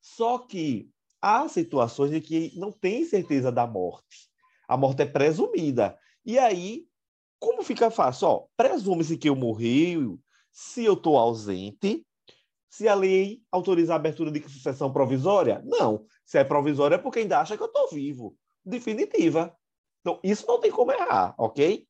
Só 0.00 0.38
que 0.38 0.90
há 1.20 1.48
situações 1.48 2.12
em 2.12 2.20
que 2.20 2.52
não 2.56 2.70
tem 2.70 3.04
certeza 3.04 3.50
da 3.50 3.66
morte. 3.66 4.28
A 4.68 4.76
morte 4.76 5.02
é 5.02 5.06
presumida. 5.06 5.98
E 6.24 6.38
aí, 6.38 6.86
como 7.38 7.62
fica 7.62 7.90
fácil? 7.90 8.48
Presume-se 8.56 9.16
que 9.16 9.28
eu 9.28 9.36
morri, 9.36 9.96
se 10.50 10.84
eu 10.84 10.94
estou 10.94 11.18
ausente, 11.18 12.06
se 12.70 12.88
a 12.88 12.94
lei 12.94 13.42
autoriza 13.52 13.92
a 13.92 13.96
abertura 13.96 14.30
de 14.30 14.42
sucessão 14.48 14.92
provisória? 14.92 15.62
Não. 15.64 16.06
Se 16.24 16.38
é 16.38 16.44
provisória 16.44 16.96
é 16.96 16.98
porque 16.98 17.20
ainda 17.20 17.40
acha 17.40 17.56
que 17.56 17.62
eu 17.62 17.66
estou 17.66 17.88
vivo. 17.90 18.36
Definitiva. 18.64 19.54
Então, 20.00 20.18
isso 20.22 20.46
não 20.46 20.60
tem 20.60 20.70
como 20.70 20.92
errar, 20.92 21.34
ok? 21.38 21.86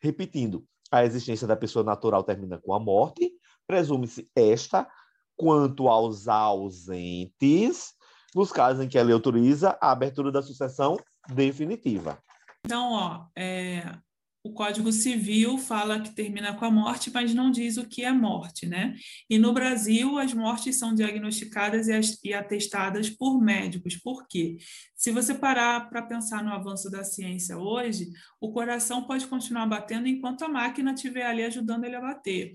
Repetindo, 0.00 0.66
a 0.90 1.04
existência 1.04 1.46
da 1.46 1.56
pessoa 1.56 1.84
natural 1.84 2.22
termina 2.22 2.58
com 2.58 2.74
a 2.74 2.80
morte, 2.80 3.32
presume-se 3.66 4.30
esta 4.34 4.90
quanto 5.36 5.88
aos 5.88 6.28
ausentes, 6.28 7.92
nos 8.34 8.50
casos 8.50 8.84
em 8.84 8.88
que 8.88 8.98
a 8.98 9.02
lei 9.02 9.14
autoriza 9.14 9.78
a 9.80 9.92
abertura 9.92 10.30
da 10.30 10.42
sucessão 10.42 10.96
definitiva. 11.28 12.18
Então, 12.64 12.92
ó, 12.92 13.26
é, 13.36 13.98
o 14.44 14.52
Código 14.52 14.92
Civil 14.92 15.56
fala 15.56 16.00
que 16.00 16.14
termina 16.14 16.52
com 16.54 16.66
a 16.66 16.70
morte, 16.70 17.10
mas 17.10 17.32
não 17.32 17.50
diz 17.50 17.78
o 17.78 17.88
que 17.88 18.04
é 18.04 18.12
morte, 18.12 18.66
né? 18.66 18.94
E 19.28 19.38
no 19.38 19.54
Brasil, 19.54 20.18
as 20.18 20.34
mortes 20.34 20.78
são 20.78 20.94
diagnosticadas 20.94 21.88
e, 22.22 22.34
atestadas 22.34 23.08
por 23.08 23.40
médicos. 23.40 23.96
Por 23.96 24.28
quê? 24.28 24.58
Se 24.94 25.10
você 25.10 25.32
parar 25.32 25.88
para 25.88 26.02
pensar 26.02 26.44
no 26.44 26.52
avanço 26.52 26.90
da 26.90 27.02
ciência 27.02 27.56
hoje, 27.56 28.10
o 28.38 28.52
coração 28.52 29.04
pode 29.04 29.26
continuar 29.26 29.66
batendo 29.66 30.08
enquanto 30.08 30.44
a 30.44 30.48
máquina 30.48 30.92
estiver 30.92 31.24
ali 31.24 31.42
ajudando 31.42 31.84
ele 31.84 31.96
a 31.96 32.02
bater. 32.02 32.52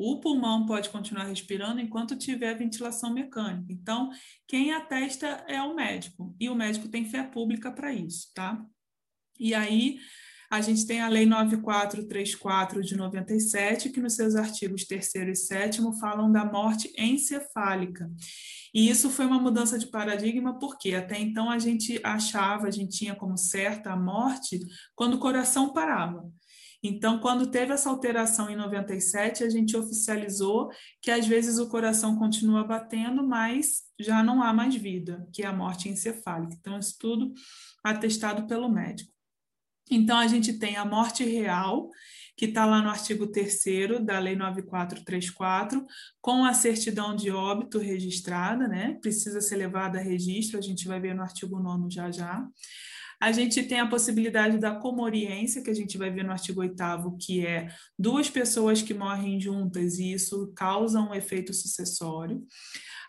O 0.00 0.20
pulmão 0.20 0.64
pode 0.64 0.90
continuar 0.90 1.24
respirando 1.24 1.80
enquanto 1.80 2.16
tiver 2.16 2.54
ventilação 2.54 3.12
mecânica. 3.12 3.72
Então, 3.72 4.10
quem 4.46 4.72
atesta 4.72 5.26
é 5.48 5.60
o 5.60 5.74
médico, 5.74 6.36
e 6.38 6.48
o 6.48 6.54
médico 6.54 6.88
tem 6.88 7.04
fé 7.04 7.24
pública 7.24 7.72
para 7.72 7.92
isso, 7.92 8.30
tá? 8.32 8.64
E 9.40 9.52
aí, 9.54 9.98
a 10.48 10.60
gente 10.60 10.86
tem 10.86 11.00
a 11.00 11.08
Lei 11.08 11.26
9434 11.26 12.80
de 12.80 12.96
97, 12.96 13.90
que 13.90 14.00
nos 14.00 14.14
seus 14.14 14.36
artigos 14.36 14.84
3 14.84 15.14
e 15.16 15.34
7 15.34 15.80
falam 15.98 16.30
da 16.30 16.44
morte 16.44 16.92
encefálica. 16.96 18.08
E 18.72 18.88
isso 18.88 19.10
foi 19.10 19.26
uma 19.26 19.40
mudança 19.40 19.76
de 19.80 19.88
paradigma, 19.88 20.60
porque 20.60 20.94
até 20.94 21.18
então 21.18 21.50
a 21.50 21.58
gente 21.58 22.00
achava, 22.04 22.68
a 22.68 22.70
gente 22.70 22.96
tinha 22.96 23.16
como 23.16 23.36
certa 23.36 23.90
a 23.90 23.96
morte 23.96 24.60
quando 24.94 25.14
o 25.14 25.18
coração 25.18 25.72
parava. 25.72 26.22
Então, 26.82 27.18
quando 27.18 27.50
teve 27.50 27.72
essa 27.72 27.90
alteração 27.90 28.48
em 28.48 28.56
97, 28.56 29.42
a 29.42 29.50
gente 29.50 29.76
oficializou 29.76 30.70
que 31.02 31.10
às 31.10 31.26
vezes 31.26 31.58
o 31.58 31.68
coração 31.68 32.16
continua 32.16 32.62
batendo, 32.62 33.26
mas 33.26 33.82
já 33.98 34.22
não 34.22 34.42
há 34.42 34.52
mais 34.52 34.76
vida, 34.76 35.26
que 35.32 35.42
é 35.42 35.46
a 35.46 35.52
morte 35.52 35.88
encefálica. 35.88 36.54
Então, 36.58 36.78
isso 36.78 36.96
tudo 36.98 37.32
atestado 37.82 38.46
pelo 38.46 38.68
médico. 38.68 39.12
Então, 39.90 40.18
a 40.18 40.26
gente 40.26 40.52
tem 40.58 40.76
a 40.76 40.84
morte 40.84 41.24
real, 41.24 41.90
que 42.36 42.44
está 42.44 42.64
lá 42.64 42.80
no 42.80 42.90
artigo 42.90 43.26
3 43.26 44.04
da 44.04 44.20
Lei 44.20 44.36
9434, 44.36 45.84
com 46.20 46.44
a 46.44 46.54
certidão 46.54 47.16
de 47.16 47.32
óbito 47.32 47.78
registrada, 47.78 48.68
né? 48.68 48.96
Precisa 49.00 49.40
ser 49.40 49.56
levada 49.56 49.98
a 49.98 50.02
registro, 50.02 50.58
a 50.58 50.62
gente 50.62 50.86
vai 50.86 51.00
ver 51.00 51.14
no 51.14 51.22
artigo 51.22 51.58
9 51.58 51.90
já 51.90 52.12
já. 52.12 52.46
A 53.20 53.32
gente 53.32 53.62
tem 53.64 53.80
a 53.80 53.88
possibilidade 53.88 54.58
da 54.58 54.74
comoriência, 54.74 55.62
que 55.62 55.70
a 55.70 55.74
gente 55.74 55.98
vai 55.98 56.10
ver 56.10 56.24
no 56.24 56.30
artigo 56.30 56.60
8 56.60 56.76
que 57.20 57.44
é 57.44 57.68
duas 57.98 58.30
pessoas 58.30 58.80
que 58.80 58.94
morrem 58.94 59.40
juntas 59.40 59.98
e 59.98 60.12
isso 60.12 60.52
causa 60.54 61.00
um 61.00 61.14
efeito 61.14 61.52
sucessório. 61.52 62.44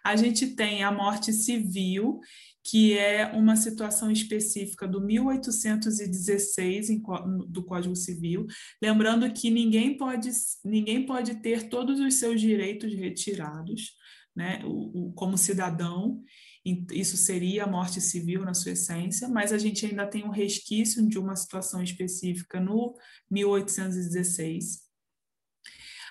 A 0.04 0.16
gente 0.16 0.48
tem 0.56 0.84
a 0.84 0.92
morte 0.92 1.32
civil, 1.32 2.20
que 2.64 2.98
é 2.98 3.28
uma 3.34 3.56
situação 3.56 4.12
específica 4.12 4.88
do 4.88 5.02
1816 5.02 6.88
do 7.48 7.64
Código 7.64 7.96
Civil, 7.96 8.46
lembrando 8.82 9.32
que 9.32 9.50
ninguém 9.50 9.98
pode, 9.98 10.30
ninguém 10.64 11.06
pode 11.06 11.36
ter 11.36 11.70
todos 11.70 12.00
os 12.00 12.16
seus 12.16 12.40
direitos 12.40 12.94
retirados, 12.94 13.94
né, 14.36 14.62
o, 14.66 15.12
como 15.14 15.38
cidadão, 15.38 16.22
isso 16.92 17.18
seria 17.18 17.64
a 17.64 17.68
morte 17.68 18.02
civil 18.02 18.44
na 18.44 18.54
sua 18.54 18.72
essência, 18.72 19.28
mas 19.28 19.52
a 19.52 19.58
gente 19.58 19.86
ainda 19.86 20.08
tem 20.08 20.24
um 20.24 20.30
resquício 20.30 21.08
de 21.08 21.18
uma 21.18 21.36
situação 21.36 21.84
específica 21.84 22.60
no 22.60 22.96
1816. 23.30 24.82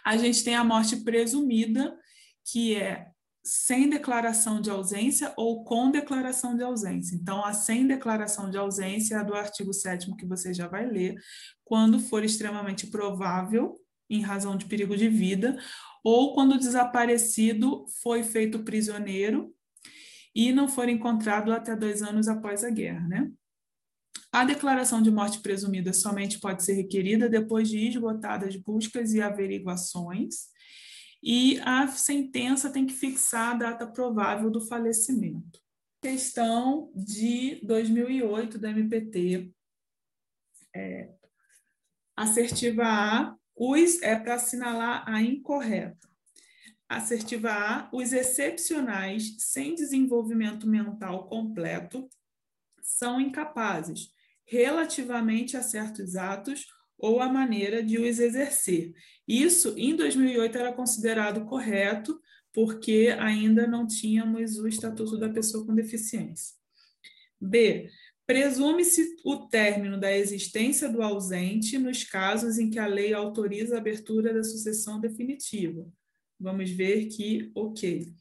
A 0.04 0.16
gente 0.16 0.42
tem 0.42 0.54
a 0.54 0.64
morte 0.64 0.96
presumida, 0.96 1.96
que 2.44 2.74
é 2.74 3.08
sem 3.44 3.88
declaração 3.88 4.60
de 4.60 4.70
ausência 4.70 5.32
ou 5.36 5.64
com 5.64 5.90
declaração 5.90 6.56
de 6.56 6.62
ausência. 6.62 7.14
Então, 7.14 7.44
a 7.44 7.52
sem 7.52 7.86
declaração 7.86 8.50
de 8.50 8.58
ausência 8.58 9.14
é 9.14 9.18
a 9.18 9.22
do 9.22 9.34
artigo 9.34 9.72
7 9.72 10.14
que 10.16 10.26
você 10.26 10.52
já 10.52 10.68
vai 10.68 10.86
ler, 10.86 11.16
quando 11.64 11.98
for 11.98 12.22
extremamente 12.22 12.86
provável, 12.86 13.80
em 14.10 14.20
razão 14.20 14.56
de 14.56 14.66
perigo 14.66 14.96
de 14.96 15.08
vida, 15.08 15.58
ou 16.04 16.34
quando 16.34 16.52
o 16.52 16.58
desaparecido 16.58 17.86
foi 18.02 18.22
feito 18.22 18.64
prisioneiro 18.64 19.54
e 20.34 20.52
não 20.52 20.68
for 20.68 20.88
encontrado 20.88 21.52
até 21.52 21.74
dois 21.74 22.02
anos 22.02 22.28
após 22.28 22.64
a 22.64 22.70
guerra, 22.70 23.06
né? 23.08 23.30
A 24.30 24.44
declaração 24.44 25.00
de 25.00 25.10
morte 25.10 25.40
presumida 25.40 25.92
somente 25.92 26.38
pode 26.38 26.62
ser 26.62 26.74
requerida 26.74 27.28
depois 27.28 27.68
de 27.68 27.78
esgotadas 27.88 28.54
buscas 28.56 29.14
e 29.14 29.22
averiguações, 29.22 30.48
e 31.22 31.58
a 31.60 31.88
sentença 31.88 32.70
tem 32.70 32.86
que 32.86 32.92
fixar 32.92 33.54
a 33.54 33.58
data 33.58 33.86
provável 33.86 34.50
do 34.50 34.60
falecimento. 34.60 35.60
Questão 36.00 36.92
de 36.94 37.60
2008 37.64 38.58
da 38.58 38.70
MPT. 38.70 39.52
É, 40.74 41.12
assertiva 42.16 42.84
A, 42.84 43.36
os 43.56 44.00
é 44.02 44.16
para 44.16 44.34
assinalar 44.34 45.02
a 45.08 45.20
incorreta. 45.20 46.07
Assertiva 46.88 47.50
A, 47.50 47.88
os 47.92 48.12
excepcionais 48.12 49.34
sem 49.38 49.74
desenvolvimento 49.74 50.66
mental 50.66 51.28
completo 51.28 52.08
são 52.80 53.20
incapazes, 53.20 54.10
relativamente 54.46 55.56
a 55.56 55.62
certos 55.62 56.16
atos 56.16 56.66
ou 56.96 57.20
a 57.20 57.28
maneira 57.28 57.82
de 57.82 57.98
os 57.98 58.18
exercer. 58.18 58.94
Isso, 59.26 59.74
em 59.76 59.94
2008, 59.94 60.56
era 60.56 60.72
considerado 60.72 61.44
correto, 61.44 62.18
porque 62.52 63.14
ainda 63.20 63.66
não 63.66 63.86
tínhamos 63.86 64.58
o 64.58 64.66
Estatuto 64.66 65.18
da 65.18 65.28
Pessoa 65.28 65.66
com 65.66 65.74
Deficiência. 65.74 66.56
B. 67.38 67.90
Presume-se 68.26 69.16
o 69.24 69.46
término 69.48 69.98
da 69.98 70.14
existência 70.14 70.88
do 70.88 71.02
ausente 71.02 71.78
nos 71.78 72.04
casos 72.04 72.58
em 72.58 72.68
que 72.68 72.78
a 72.78 72.86
lei 72.86 73.14
autoriza 73.14 73.76
a 73.76 73.78
abertura 73.78 74.34
da 74.34 74.42
sucessão 74.42 75.00
definitiva. 75.00 75.86
Vamos 76.40 76.70
ver 76.70 77.06
que, 77.06 77.50
ok. 77.54 78.12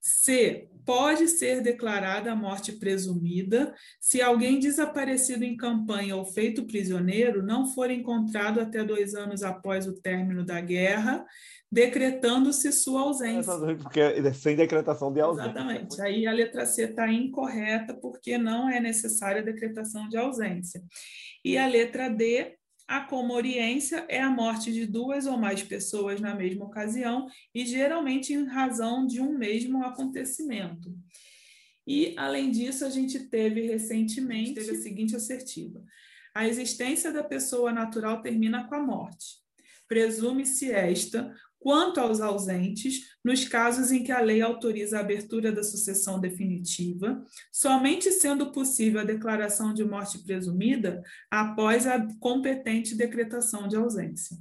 C. 0.00 0.68
Pode 0.84 1.28
ser 1.28 1.60
declarada 1.60 2.32
a 2.32 2.36
morte 2.36 2.72
presumida 2.72 3.74
se 4.00 4.22
alguém 4.22 4.58
desaparecido 4.58 5.44
em 5.44 5.54
campanha 5.54 6.16
ou 6.16 6.24
feito 6.24 6.64
prisioneiro 6.64 7.42
não 7.42 7.66
for 7.66 7.90
encontrado 7.90 8.58
até 8.58 8.82
dois 8.82 9.14
anos 9.14 9.42
após 9.42 9.86
o 9.86 10.00
término 10.00 10.46
da 10.46 10.62
guerra, 10.62 11.26
decretando-se 11.70 12.72
sua 12.72 13.02
ausência. 13.02 13.52
Porque 13.76 14.00
é 14.00 14.32
sem 14.32 14.56
decretação 14.56 15.12
de 15.12 15.20
ausência. 15.20 15.50
Exatamente. 15.50 16.00
Aí 16.00 16.26
a 16.26 16.32
letra 16.32 16.64
C 16.64 16.84
está 16.84 17.12
incorreta, 17.12 17.92
porque 17.92 18.38
não 18.38 18.70
é 18.70 18.80
necessária 18.80 19.42
a 19.42 19.44
decretação 19.44 20.08
de 20.08 20.16
ausência. 20.16 20.82
E 21.44 21.58
a 21.58 21.66
letra 21.66 22.08
D 22.08 22.56
a 22.88 23.00
comoriência 23.00 24.06
é 24.08 24.18
a 24.18 24.30
morte 24.30 24.72
de 24.72 24.86
duas 24.86 25.26
ou 25.26 25.36
mais 25.36 25.62
pessoas 25.62 26.22
na 26.22 26.34
mesma 26.34 26.64
ocasião 26.64 27.28
e 27.54 27.66
geralmente 27.66 28.32
em 28.32 28.46
razão 28.46 29.06
de 29.06 29.20
um 29.20 29.36
mesmo 29.36 29.84
acontecimento. 29.84 30.96
E, 31.86 32.14
além 32.16 32.50
disso, 32.50 32.86
a 32.86 32.90
gente 32.90 33.18
teve 33.28 33.60
recentemente 33.60 34.54
teve 34.54 34.70
a 34.70 34.80
seguinte 34.80 35.14
assertiva: 35.14 35.84
a 36.34 36.48
existência 36.48 37.12
da 37.12 37.22
pessoa 37.22 37.70
natural 37.72 38.22
termina 38.22 38.66
com 38.66 38.74
a 38.74 38.82
morte. 38.82 39.36
Presume-se 39.86 40.72
esta 40.72 41.34
Quanto 41.60 41.98
aos 41.98 42.20
ausentes, 42.20 43.16
nos 43.24 43.46
casos 43.46 43.90
em 43.90 44.04
que 44.04 44.12
a 44.12 44.20
lei 44.20 44.40
autoriza 44.40 44.96
a 44.96 45.00
abertura 45.00 45.50
da 45.50 45.64
sucessão 45.64 46.20
definitiva, 46.20 47.22
somente 47.52 48.12
sendo 48.12 48.52
possível 48.52 49.00
a 49.00 49.04
declaração 49.04 49.74
de 49.74 49.84
morte 49.84 50.22
presumida 50.24 51.02
após 51.30 51.86
a 51.86 52.06
competente 52.20 52.94
decretação 52.94 53.66
de 53.66 53.76
ausência. 53.76 54.36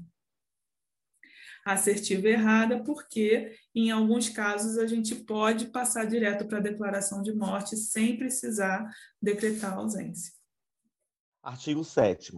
Assertiva 1.65 2.29
errada, 2.29 2.83
porque 2.83 3.57
em 3.75 3.91
alguns 3.91 4.29
casos 4.29 4.77
a 4.77 4.85
gente 4.85 5.15
pode 5.15 5.67
passar 5.67 6.05
direto 6.05 6.47
para 6.47 6.59
a 6.59 6.61
declaração 6.61 7.21
de 7.21 7.33
morte 7.33 7.75
sem 7.75 8.15
precisar 8.15 8.89
decretar 9.21 9.73
ausência. 9.73 10.31
Artigo 11.43 11.83
7 11.83 12.31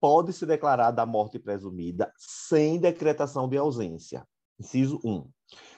pode 0.00 0.32
se 0.32 0.46
declarar 0.46 0.90
da 0.90 1.04
morte 1.04 1.38
presumida 1.38 2.12
sem 2.16 2.78
decretação 2.80 3.48
de 3.48 3.56
ausência. 3.56 4.26
Inciso 4.58 5.00
1. 5.04 5.28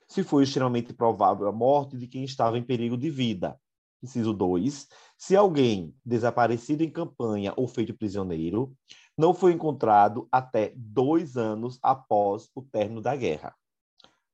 Se 0.08 0.22
for 0.22 0.42
extremamente 0.42 0.92
provável 0.92 1.48
a 1.48 1.52
morte 1.52 1.96
de 1.96 2.06
quem 2.06 2.24
estava 2.24 2.56
em 2.56 2.62
perigo 2.62 2.96
de 2.96 3.11
vida. 3.11 3.58
Inciso 4.02 4.32
2. 4.32 4.88
Se 5.16 5.37
alguém 5.37 5.94
desaparecido 6.04 6.82
em 6.82 6.90
campanha 6.90 7.52
ou 7.56 7.68
feito 7.68 7.94
prisioneiro 7.94 8.74
não 9.16 9.35
foi 9.35 9.52
encontrado 9.52 10.28
até 10.32 10.72
dois 10.76 11.37
anos 11.37 11.78
após 11.82 12.48
o 12.54 12.62
término 12.62 13.00
da 13.00 13.14
guerra. 13.14 13.54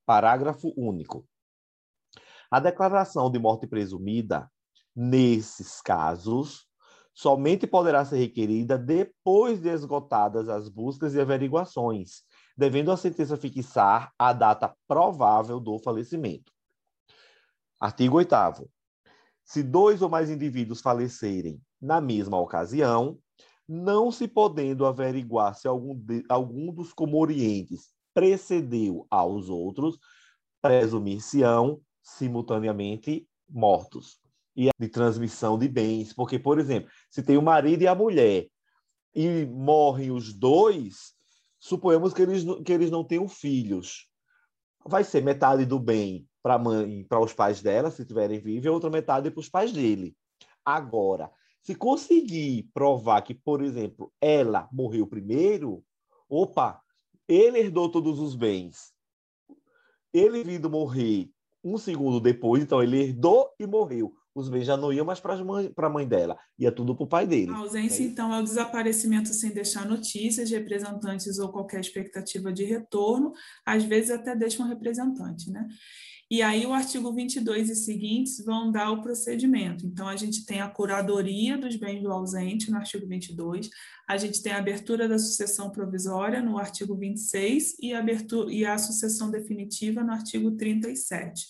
Parágrafo 0.07 0.73
único. 0.77 1.27
A 2.51 2.61
declaração 2.61 3.31
de 3.31 3.39
morte 3.39 3.67
presumida, 3.67 4.51
nesses 4.97 5.83
casos, 5.83 6.68
somente 7.19 7.67
poderá 7.67 8.05
ser 8.05 8.19
requerida 8.19 8.79
depois 8.79 9.61
de 9.61 9.69
esgotadas 9.69 10.49
as 10.49 10.69
buscas 10.69 11.17
e 11.17 11.21
averiguações, 11.21 12.23
devendo 12.57 12.93
a 12.93 12.97
sentença 12.97 13.37
fixar 13.37 14.13
a 14.17 14.33
data 14.33 14.73
provável 14.87 15.59
do 15.59 15.81
falecimento. 15.81 16.53
Artigo 17.81 18.19
8 18.19 18.71
Se 19.45 19.65
dois 19.65 20.01
ou 20.01 20.09
mais 20.09 20.31
indivíduos 20.31 20.81
falecerem 20.81 21.61
na 21.83 22.01
mesma 22.01 22.39
ocasião, 22.39 23.19
não 23.69 24.13
se 24.13 24.29
podendo 24.29 24.87
averiguar 24.87 25.57
se 25.57 25.67
algum, 25.67 25.97
de, 25.97 26.25
algum 26.29 26.73
dos 26.73 26.93
comorientes 26.93 27.89
precedeu 28.15 29.09
aos 29.11 29.49
outros, 29.49 29.99
presumir-se-ão 30.63 31.81
simultaneamente 32.01 33.29
mortos 33.49 34.21
e 34.59 34.71
de 34.77 34.89
transmissão 34.89 35.57
de 35.57 35.69
bens. 35.69 36.13
Porque, 36.13 36.37
por 36.37 36.59
exemplo, 36.59 36.91
se 37.09 37.23
tem 37.23 37.37
o 37.39 37.43
marido 37.43 37.83
e 37.83 37.87
a 37.87 37.95
mulher 37.95 38.49
e 39.15 39.47
morrem 39.47 40.11
os 40.11 40.33
dois, 40.33 41.15
suponhamos 41.61 42.13
que 42.13 42.23
eles, 42.23 42.45
que 42.65 42.73
eles 42.73 42.91
não 42.91 43.05
tenham 43.05 43.29
filhos. 43.29 44.09
Vai 44.85 45.05
ser 45.05 45.23
metade 45.23 45.65
do 45.65 45.79
bem 45.79 46.27
para 46.43 46.55
a 46.55 46.59
mãe, 46.59 47.05
para 47.05 47.21
os 47.21 47.33
pais 47.33 47.63
dela, 47.63 47.91
se 47.91 48.03
estiverem 48.03 48.41
vivos, 48.41 48.65
e 48.65 48.69
outra 48.69 48.91
metade 48.91 49.31
para 49.31 49.41
os 49.41 49.49
pais 49.49 49.73
dele. 49.73 50.17
Agora, 50.65 51.31
se 51.63 51.77
conseguir 51.77 52.69
provar 52.75 53.23
que, 53.23 53.35
por 53.35 53.63
exemplo, 53.63 54.13
ela 54.21 54.69
morreu 54.73 55.07
primeiro, 55.07 55.85
opa, 56.29 56.81
ele 57.29 57.61
herdou 57.61 57.89
todos 57.89 58.19
os 58.19 58.35
bens. 58.35 58.93
Ele 60.13 60.43
vindo 60.43 60.69
morrer 60.69 61.31
um 61.63 61.77
segundo 61.79 62.19
depois, 62.19 62.63
então 62.63 62.83
ele 62.83 63.03
herdou 63.03 63.53
e 63.59 63.67
morreu 63.67 64.18
os 64.39 64.49
bens 64.49 64.65
já 64.65 64.77
não 64.77 64.93
iam 64.93 65.05
mais 65.05 65.21
para 65.21 65.35
a 65.35 65.91
mãe 65.91 66.07
dela, 66.07 66.39
ia 66.59 66.73
tudo 66.73 66.95
para 66.95 67.05
o 67.05 67.09
pai 67.09 67.27
dele. 67.27 67.51
A 67.51 67.59
ausência, 67.59 68.03
é 68.03 68.07
então, 68.07 68.33
é 68.33 68.41
o 68.41 68.43
desaparecimento 68.43 69.29
sem 69.29 69.51
deixar 69.51 69.87
notícias, 69.87 70.51
representantes 70.51 71.39
ou 71.39 71.51
qualquer 71.51 71.81
expectativa 71.81 72.53
de 72.53 72.65
retorno, 72.65 73.33
às 73.65 73.85
vezes 73.85 74.11
até 74.11 74.35
deixa 74.35 74.63
um 74.63 74.67
representante, 74.67 75.51
né? 75.51 75.67
E 76.31 76.43
aí 76.43 76.67
o 76.67 76.75
artigo 76.75 77.11
22 77.11 77.71
e 77.71 77.75
seguintes 77.75 78.45
vão 78.45 78.71
dar 78.71 78.91
o 78.91 79.01
procedimento. 79.01 79.87
Então, 79.87 80.07
a 80.07 80.15
gente 80.15 80.45
tem 80.45 80.61
a 80.61 80.69
curadoria 80.69 81.57
dos 81.57 81.75
bens 81.77 82.03
do 82.03 82.13
ausente 82.13 82.71
no 82.71 82.77
artigo 82.77 83.07
22, 83.07 83.71
a 84.07 84.17
gente 84.19 84.43
tem 84.43 84.53
a 84.53 84.59
abertura 84.59 85.09
da 85.09 85.19
sucessão 85.19 85.71
provisória 85.71 86.43
no 86.43 86.59
artigo 86.59 86.95
26 86.95 87.79
e 87.81 87.95
a, 87.95 88.01
abertura, 88.01 88.53
e 88.53 88.67
a 88.67 88.77
sucessão 88.77 89.31
definitiva 89.31 90.05
no 90.05 90.13
artigo 90.13 90.51
37. 90.51 91.47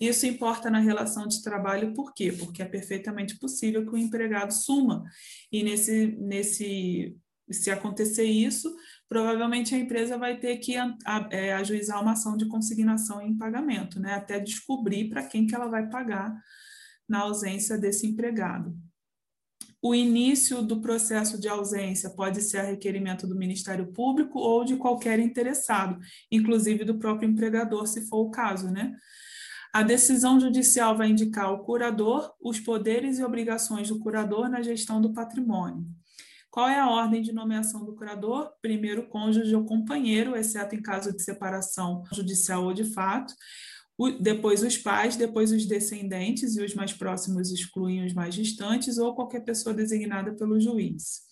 Isso 0.00 0.26
importa 0.26 0.70
na 0.70 0.78
relação 0.78 1.26
de 1.26 1.42
trabalho, 1.42 1.94
por 1.94 2.12
quê? 2.12 2.32
Porque 2.32 2.62
é 2.62 2.66
perfeitamente 2.66 3.38
possível 3.38 3.84
que 3.84 3.92
o 3.92 3.98
empregado 3.98 4.52
suma. 4.52 5.04
E 5.50 5.62
nesse, 5.62 6.06
nesse 6.18 7.16
se 7.50 7.70
acontecer 7.70 8.24
isso, 8.24 8.74
provavelmente 9.08 9.74
a 9.74 9.78
empresa 9.78 10.16
vai 10.16 10.38
ter 10.38 10.56
que 10.58 10.74
é, 11.30 11.52
ajuizar 11.54 12.00
uma 12.00 12.12
ação 12.12 12.36
de 12.36 12.46
consignação 12.46 13.20
em 13.20 13.36
pagamento, 13.36 14.00
né? 14.00 14.14
até 14.14 14.40
descobrir 14.40 15.08
para 15.08 15.26
quem 15.26 15.46
que 15.46 15.54
ela 15.54 15.68
vai 15.68 15.88
pagar 15.88 16.34
na 17.08 17.20
ausência 17.20 17.76
desse 17.76 18.06
empregado. 18.06 18.74
O 19.84 19.94
início 19.94 20.62
do 20.62 20.80
processo 20.80 21.40
de 21.40 21.48
ausência 21.48 22.08
pode 22.08 22.40
ser 22.40 22.58
a 22.58 22.62
requerimento 22.62 23.26
do 23.26 23.36
Ministério 23.36 23.92
Público 23.92 24.38
ou 24.38 24.64
de 24.64 24.76
qualquer 24.76 25.18
interessado, 25.18 25.98
inclusive 26.30 26.84
do 26.84 26.98
próprio 26.98 27.28
empregador, 27.28 27.86
se 27.88 28.06
for 28.08 28.18
o 28.18 28.30
caso, 28.30 28.70
né? 28.70 28.94
A 29.72 29.82
decisão 29.82 30.38
judicial 30.38 30.98
vai 30.98 31.08
indicar 31.08 31.46
ao 31.46 31.64
curador 31.64 32.30
os 32.42 32.60
poderes 32.60 33.18
e 33.18 33.24
obrigações 33.24 33.88
do 33.88 33.98
curador 33.98 34.46
na 34.50 34.60
gestão 34.60 35.00
do 35.00 35.14
patrimônio. 35.14 35.86
Qual 36.50 36.68
é 36.68 36.78
a 36.78 36.90
ordem 36.90 37.22
de 37.22 37.32
nomeação 37.32 37.82
do 37.82 37.94
curador? 37.94 38.50
Primeiro, 38.60 39.08
cônjuge 39.08 39.54
ou 39.54 39.64
companheiro, 39.64 40.36
exceto 40.36 40.74
em 40.74 40.82
caso 40.82 41.10
de 41.16 41.22
separação 41.22 42.02
judicial 42.12 42.64
ou 42.64 42.74
de 42.74 42.84
fato. 42.84 43.32
O, 43.96 44.10
depois 44.10 44.62
os 44.62 44.76
pais, 44.76 45.16
depois 45.16 45.50
os 45.50 45.64
descendentes, 45.64 46.54
e 46.56 46.62
os 46.62 46.74
mais 46.74 46.92
próximos 46.92 47.50
excluem 47.50 48.04
os 48.04 48.12
mais 48.12 48.34
distantes, 48.34 48.98
ou 48.98 49.14
qualquer 49.14 49.40
pessoa 49.40 49.74
designada 49.74 50.34
pelo 50.34 50.60
juiz. 50.60 51.22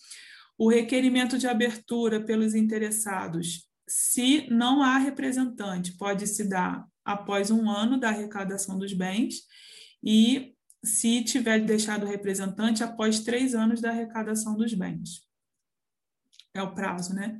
O 0.57 0.67
requerimento 0.67 1.37
de 1.37 1.45
abertura 1.45 2.19
pelos 2.19 2.55
interessados, 2.55 3.67
se 3.87 4.47
não 4.49 4.81
há 4.81 4.97
representante, 4.97 5.95
pode 5.95 6.25
se 6.25 6.49
dar 6.49 6.87
após 7.03 7.51
um 7.51 7.69
ano 7.69 7.99
da 7.99 8.09
arrecadação 8.09 8.77
dos 8.77 8.93
bens 8.93 9.43
e 10.03 10.55
se 10.83 11.23
tiver 11.23 11.59
deixado 11.59 12.03
o 12.03 12.09
representante 12.09 12.83
após 12.83 13.19
três 13.19 13.53
anos 13.53 13.81
da 13.81 13.89
arrecadação 13.89 14.55
dos 14.55 14.73
bens. 14.73 15.27
É 16.53 16.61
o 16.61 16.73
prazo, 16.73 17.13
né? 17.13 17.39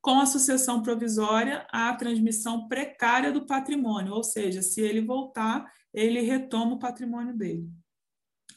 Com 0.00 0.20
a 0.20 0.26
sucessão 0.26 0.82
provisória, 0.82 1.66
a 1.70 1.92
transmissão 1.94 2.68
precária 2.68 3.32
do 3.32 3.46
patrimônio, 3.46 4.14
ou 4.14 4.22
seja, 4.22 4.62
se 4.62 4.80
ele 4.80 5.00
voltar, 5.00 5.70
ele 5.92 6.20
retoma 6.20 6.74
o 6.74 6.78
patrimônio 6.78 7.36
dele. 7.36 7.68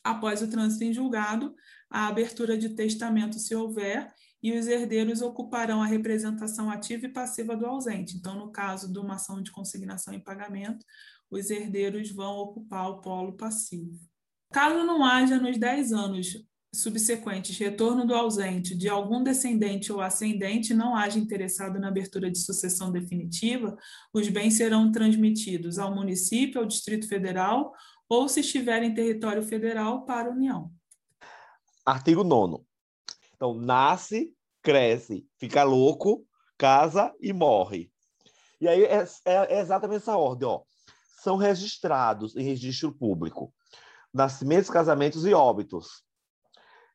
Após 0.03 0.41
o 0.41 0.49
trânsito 0.49 0.83
em 0.83 0.93
julgado, 0.93 1.53
a 1.89 2.07
abertura 2.07 2.57
de 2.57 2.69
testamento, 2.69 3.39
se 3.39 3.55
houver, 3.55 4.13
e 4.41 4.57
os 4.57 4.67
herdeiros 4.67 5.21
ocuparão 5.21 5.81
a 5.81 5.85
representação 5.85 6.69
ativa 6.69 7.05
e 7.05 7.13
passiva 7.13 7.55
do 7.55 7.65
ausente. 7.65 8.17
Então, 8.17 8.35
no 8.35 8.51
caso 8.51 8.91
de 8.91 8.99
uma 8.99 9.15
ação 9.15 9.41
de 9.41 9.51
consignação 9.51 10.13
em 10.13 10.19
pagamento, 10.19 10.85
os 11.29 11.49
herdeiros 11.49 12.11
vão 12.11 12.37
ocupar 12.37 12.89
o 12.89 13.01
polo 13.01 13.33
passivo. 13.33 13.97
Caso 14.51 14.83
não 14.83 15.03
haja 15.03 15.39
nos 15.39 15.57
10 15.57 15.93
anos 15.93 16.45
subsequentes 16.73 17.57
retorno 17.57 18.05
do 18.05 18.13
ausente 18.13 18.75
de 18.75 18.87
algum 18.87 19.21
descendente 19.21 19.91
ou 19.91 19.99
ascendente 19.99 20.73
não 20.73 20.95
haja 20.95 21.19
interessado 21.19 21.77
na 21.79 21.89
abertura 21.89 22.31
de 22.31 22.39
sucessão 22.39 22.91
definitiva, 22.91 23.77
os 24.13 24.27
bens 24.29 24.53
serão 24.53 24.91
transmitidos 24.91 25.77
ao 25.77 25.93
município, 25.93 26.61
ao 26.61 26.65
Distrito 26.65 27.07
Federal 27.07 27.73
ou, 28.07 28.27
se 28.27 28.41
estiver 28.41 28.83
em 28.83 28.93
território 28.93 29.41
federal, 29.41 30.05
para 30.05 30.29
a 30.29 30.33
União. 30.33 30.71
Artigo 31.85 32.23
9. 32.23 32.70
Então, 33.41 33.55
nasce, 33.55 34.31
cresce, 34.61 35.27
fica 35.39 35.63
louco, 35.63 36.23
casa 36.59 37.11
e 37.19 37.33
morre. 37.33 37.91
E 38.61 38.67
aí 38.67 38.83
é, 38.83 39.03
é, 39.25 39.55
é 39.55 39.59
exatamente 39.59 40.03
essa 40.03 40.15
ordem, 40.15 40.47
ó. 40.47 40.61
São 41.23 41.37
registrados 41.37 42.35
em 42.35 42.43
registro 42.43 42.93
público 42.93 43.51
nascimentos, 44.13 44.69
casamentos 44.69 45.25
e 45.25 45.33
óbitos. 45.33 46.03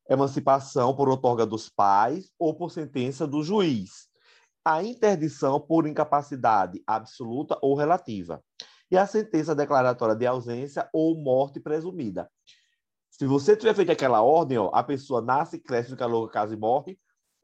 Emancipação 0.08 0.94
por 0.94 1.08
outorga 1.08 1.44
dos 1.44 1.68
pais 1.68 2.30
ou 2.38 2.54
por 2.54 2.70
sentença 2.70 3.26
do 3.26 3.42
juiz. 3.42 4.06
A 4.64 4.84
interdição 4.84 5.58
por 5.58 5.84
incapacidade 5.84 6.80
absoluta 6.86 7.58
ou 7.60 7.74
relativa. 7.74 8.40
E 8.88 8.96
a 8.96 9.04
sentença 9.04 9.52
declaratória 9.52 10.14
de 10.14 10.24
ausência 10.28 10.88
ou 10.92 11.20
morte 11.20 11.58
presumida. 11.58 12.30
Se 13.16 13.24
você 13.24 13.56
tiver 13.56 13.74
feito 13.74 13.90
aquela 13.90 14.20
ordem, 14.20 14.58
ó, 14.58 14.70
a 14.74 14.82
pessoa 14.82 15.22
nasce, 15.22 15.58
cresce, 15.58 15.90
fica 15.90 16.04
louca, 16.04 16.34
casa 16.34 16.52
e 16.52 16.56
morre. 16.58 17.00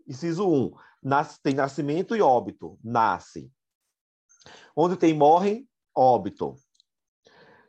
Inciso 0.07 0.47
1. 0.47 0.71
Nasce, 1.03 1.41
tem 1.43 1.55
nascimento 1.55 2.15
e 2.15 2.21
óbito. 2.21 2.79
Nasce. 2.85 3.51
Onde 4.77 4.97
tem 4.97 5.15
morrem, 5.15 5.67
óbito. 5.97 6.57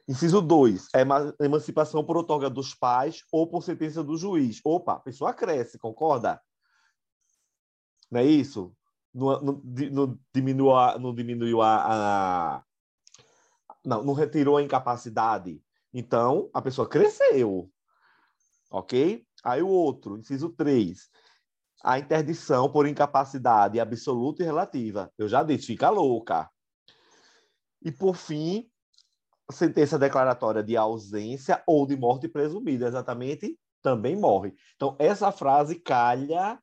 Inciso 0.06 0.42
2, 0.42 0.90
é 0.94 1.46
emancipação 1.46 2.04
por 2.04 2.18
outorga 2.18 2.50
dos 2.50 2.76
pais 2.76 3.24
ou 3.32 3.48
por 3.48 3.64
sentença 3.64 4.04
do 4.04 4.18
juiz. 4.18 4.60
Opa, 4.66 4.96
a 4.96 5.00
pessoa 5.00 5.34
cresce, 5.34 5.80
concorda? 5.80 6.42
Não 8.12 8.20
é 8.20 8.26
isso? 8.26 8.76
Não, 9.14 9.42
não, 9.42 9.62
não 9.94 10.20
diminuiu, 10.36 10.76
a, 10.76 11.00
não 11.00 11.16
diminuiu 11.16 11.62
a, 11.62 12.58
a, 12.58 12.64
Não, 13.86 14.04
não 14.04 14.14
retirou 14.14 14.58
a 14.58 14.62
incapacidade. 14.62 15.64
Então, 15.94 16.50
a 16.54 16.62
pessoa 16.62 16.90
cresceu. 16.90 17.72
Ok? 18.74 19.24
Aí 19.44 19.62
o 19.62 19.68
outro, 19.68 20.18
inciso 20.18 20.50
3. 20.50 21.08
A 21.84 22.00
interdição 22.00 22.72
por 22.72 22.88
incapacidade 22.88 23.80
absoluta 23.80 24.42
e 24.42 24.46
relativa. 24.46 25.14
Eu 25.16 25.30
já 25.30 25.44
disse, 25.44 25.68
fica 25.68 25.92
louca. 25.92 26.50
E, 27.84 27.92
por 27.92 28.16
fim, 28.16 28.68
sentença 29.52 30.00
declaratória 30.00 30.64
de 30.64 30.76
ausência 30.76 31.62
ou 31.68 31.86
de 31.86 31.96
morte 31.96 32.28
presumida, 32.28 32.88
exatamente, 32.88 33.60
também 33.84 34.16
morre. 34.16 34.56
Então, 34.76 34.96
essa 34.98 35.32
frase 35.32 35.76
calha. 35.76 36.60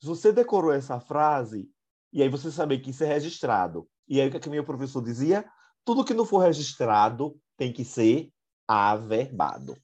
Se 0.00 0.08
você 0.08 0.32
decorou 0.32 0.72
essa 0.72 0.98
frase, 0.98 1.70
e 2.12 2.22
aí 2.22 2.28
você 2.28 2.50
sabe 2.50 2.80
que 2.80 2.90
isso 2.90 3.04
é 3.04 3.06
registrado. 3.06 3.88
E 4.08 4.20
aí 4.20 4.26
o 4.26 4.30
que, 4.32 4.38
é 4.38 4.40
que 4.40 4.50
meu 4.50 4.64
professor 4.64 5.00
dizia? 5.00 5.48
Tudo 5.84 6.04
que 6.04 6.14
não 6.14 6.24
for 6.24 6.38
registrado 6.38 7.38
tem 7.56 7.72
que 7.72 7.84
ser 7.84 8.32
averbado. 8.66 9.76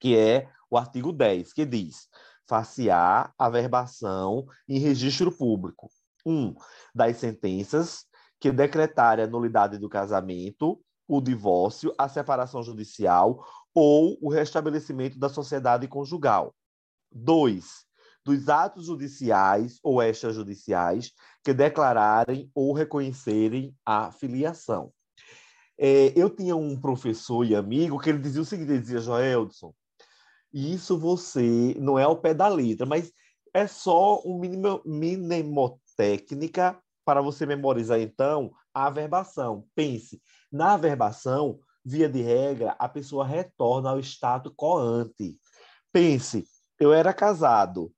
Que 0.00 0.16
é 0.16 0.48
o 0.70 0.76
artigo 0.76 1.12
10, 1.12 1.52
que 1.52 1.64
diz: 1.64 2.08
facear 2.46 3.32
averbação 3.38 4.46
em 4.68 4.78
registro 4.78 5.30
público. 5.30 5.88
Um, 6.26 6.54
das 6.94 7.18
sentenças 7.18 8.06
que 8.40 8.50
decretarem 8.50 9.24
a 9.24 9.28
nulidade 9.28 9.78
do 9.78 9.88
casamento, 9.88 10.80
o 11.06 11.20
divórcio, 11.20 11.94
a 11.98 12.08
separação 12.08 12.62
judicial 12.62 13.44
ou 13.74 14.16
o 14.22 14.30
restabelecimento 14.30 15.18
da 15.18 15.28
sociedade 15.28 15.86
conjugal. 15.86 16.54
Dois, 17.12 17.84
dos 18.24 18.48
atos 18.48 18.86
judiciais 18.86 19.78
ou 19.82 20.02
extrajudiciais 20.02 21.12
que 21.42 21.52
declararem 21.52 22.50
ou 22.54 22.72
reconhecerem 22.72 23.74
a 23.84 24.10
filiação. 24.10 24.92
É, 25.76 26.12
eu 26.18 26.30
tinha 26.30 26.56
um 26.56 26.80
professor 26.80 27.44
e 27.44 27.54
amigo 27.54 27.98
que 27.98 28.08
ele 28.08 28.18
dizia 28.18 28.42
o 28.42 28.44
seguinte, 28.44 28.70
ele 28.70 28.80
dizia, 28.80 29.00
Joeldson, 29.00 29.74
isso 30.54 30.96
você 30.96 31.74
não 31.78 31.98
é 31.98 32.04
ao 32.04 32.16
pé 32.16 32.32
da 32.32 32.48
letra, 32.48 32.86
mas 32.86 33.12
é 33.52 33.66
só 33.66 34.22
um 34.24 34.38
mínimo, 34.38 34.80
mnemotécnica 34.86 36.80
para 37.04 37.20
você 37.20 37.44
memorizar, 37.44 38.00
então, 38.00 38.52
a 38.72 38.86
averbação. 38.86 39.66
Pense, 39.74 40.22
na 40.50 40.74
averbação, 40.74 41.58
via 41.84 42.08
de 42.08 42.22
regra, 42.22 42.74
a 42.78 42.88
pessoa 42.88 43.26
retorna 43.26 43.90
ao 43.90 43.98
status 44.00 44.52
coante. 44.56 45.36
Pense, 45.92 46.46
eu 46.78 46.92
era 46.92 47.12
casado, 47.12 47.92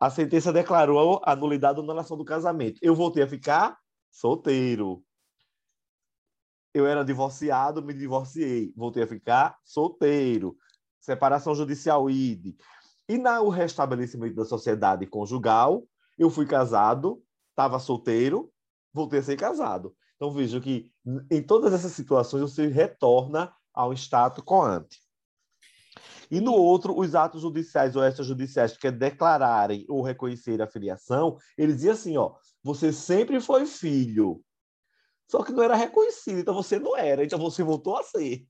a 0.00 0.10
sentença 0.10 0.52
declarou 0.52 1.20
a 1.24 1.34
nulidade 1.34 1.78
ou 1.78 1.84
anulação 1.84 2.16
do 2.16 2.24
casamento. 2.24 2.78
Eu 2.80 2.94
voltei 2.94 3.22
a 3.22 3.28
ficar 3.28 3.76
solteiro. 4.10 5.02
Eu 6.72 6.86
era 6.86 7.04
divorciado, 7.04 7.82
me 7.82 7.92
divorciei. 7.92 8.72
Voltei 8.76 9.02
a 9.02 9.06
ficar 9.08 9.58
solteiro. 9.64 10.56
Separação 11.08 11.54
judicial 11.54 12.10
ID. 12.10 12.54
E 13.08 13.16
no 13.16 13.48
restabelecimento 13.48 14.34
da 14.34 14.44
sociedade 14.44 15.06
conjugal, 15.06 15.88
eu 16.18 16.28
fui 16.28 16.44
casado, 16.44 17.22
estava 17.48 17.78
solteiro, 17.78 18.52
voltei 18.92 19.20
a 19.20 19.22
ser 19.22 19.36
casado. 19.38 19.96
Então 20.16 20.30
veja 20.30 20.60
que 20.60 20.92
em 21.30 21.42
todas 21.42 21.72
essas 21.72 21.92
situações 21.92 22.42
você 22.42 22.66
retorna 22.66 23.50
ao 23.72 23.94
status 23.94 24.44
coante. 24.44 25.00
E 26.30 26.42
no 26.42 26.52
outro, 26.52 26.94
os 26.94 27.14
atos 27.14 27.40
judiciais 27.40 27.96
ou 27.96 28.04
extrajudiciais 28.04 28.76
que 28.76 28.90
declararem 28.90 29.86
ou 29.88 30.02
reconhecerem 30.02 30.60
a 30.60 30.68
filiação, 30.68 31.38
ele 31.56 31.72
dizia 31.72 31.92
assim, 31.92 32.18
ó, 32.18 32.34
você 32.62 32.92
sempre 32.92 33.40
foi 33.40 33.64
filho, 33.64 34.44
só 35.26 35.42
que 35.42 35.52
não 35.52 35.62
era 35.62 35.74
reconhecido, 35.74 36.38
então 36.38 36.52
você 36.52 36.78
não 36.78 36.94
era, 36.94 37.24
então 37.24 37.38
você 37.38 37.62
voltou 37.62 37.96
a 37.96 38.02
ser. 38.02 38.46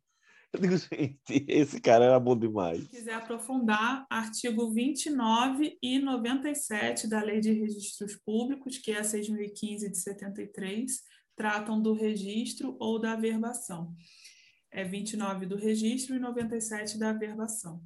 Eu 0.53 0.61
digo, 0.61 0.77
gente, 0.77 1.45
esse 1.47 1.81
cara 1.81 2.07
era 2.07 2.19
bom 2.19 2.37
demais. 2.37 2.81
Se 2.81 2.89
quiser 2.89 3.15
aprofundar, 3.15 4.07
artigo 4.09 4.71
29 4.71 5.79
e 5.83 5.99
97 5.99 7.07
da 7.07 7.23
Lei 7.23 7.41
de 7.41 7.53
Registros 7.53 8.17
Públicos, 8.17 8.79
que 8.79 8.93
é 8.93 8.99
a 8.99 9.03
6.015 9.03 9.91
de 9.91 9.99
73, 9.99 11.03
tratam 11.37 11.81
do 11.81 11.93
registro 11.93 12.77
ou 12.81 12.99
da 12.99 13.13
averbação. 13.13 13.95
É 14.71 14.85
29 14.85 15.47
do 15.47 15.57
registro 15.57 16.17
e 16.17 16.19
97 16.19 16.99
da 16.99 17.11
averbação. 17.11 17.83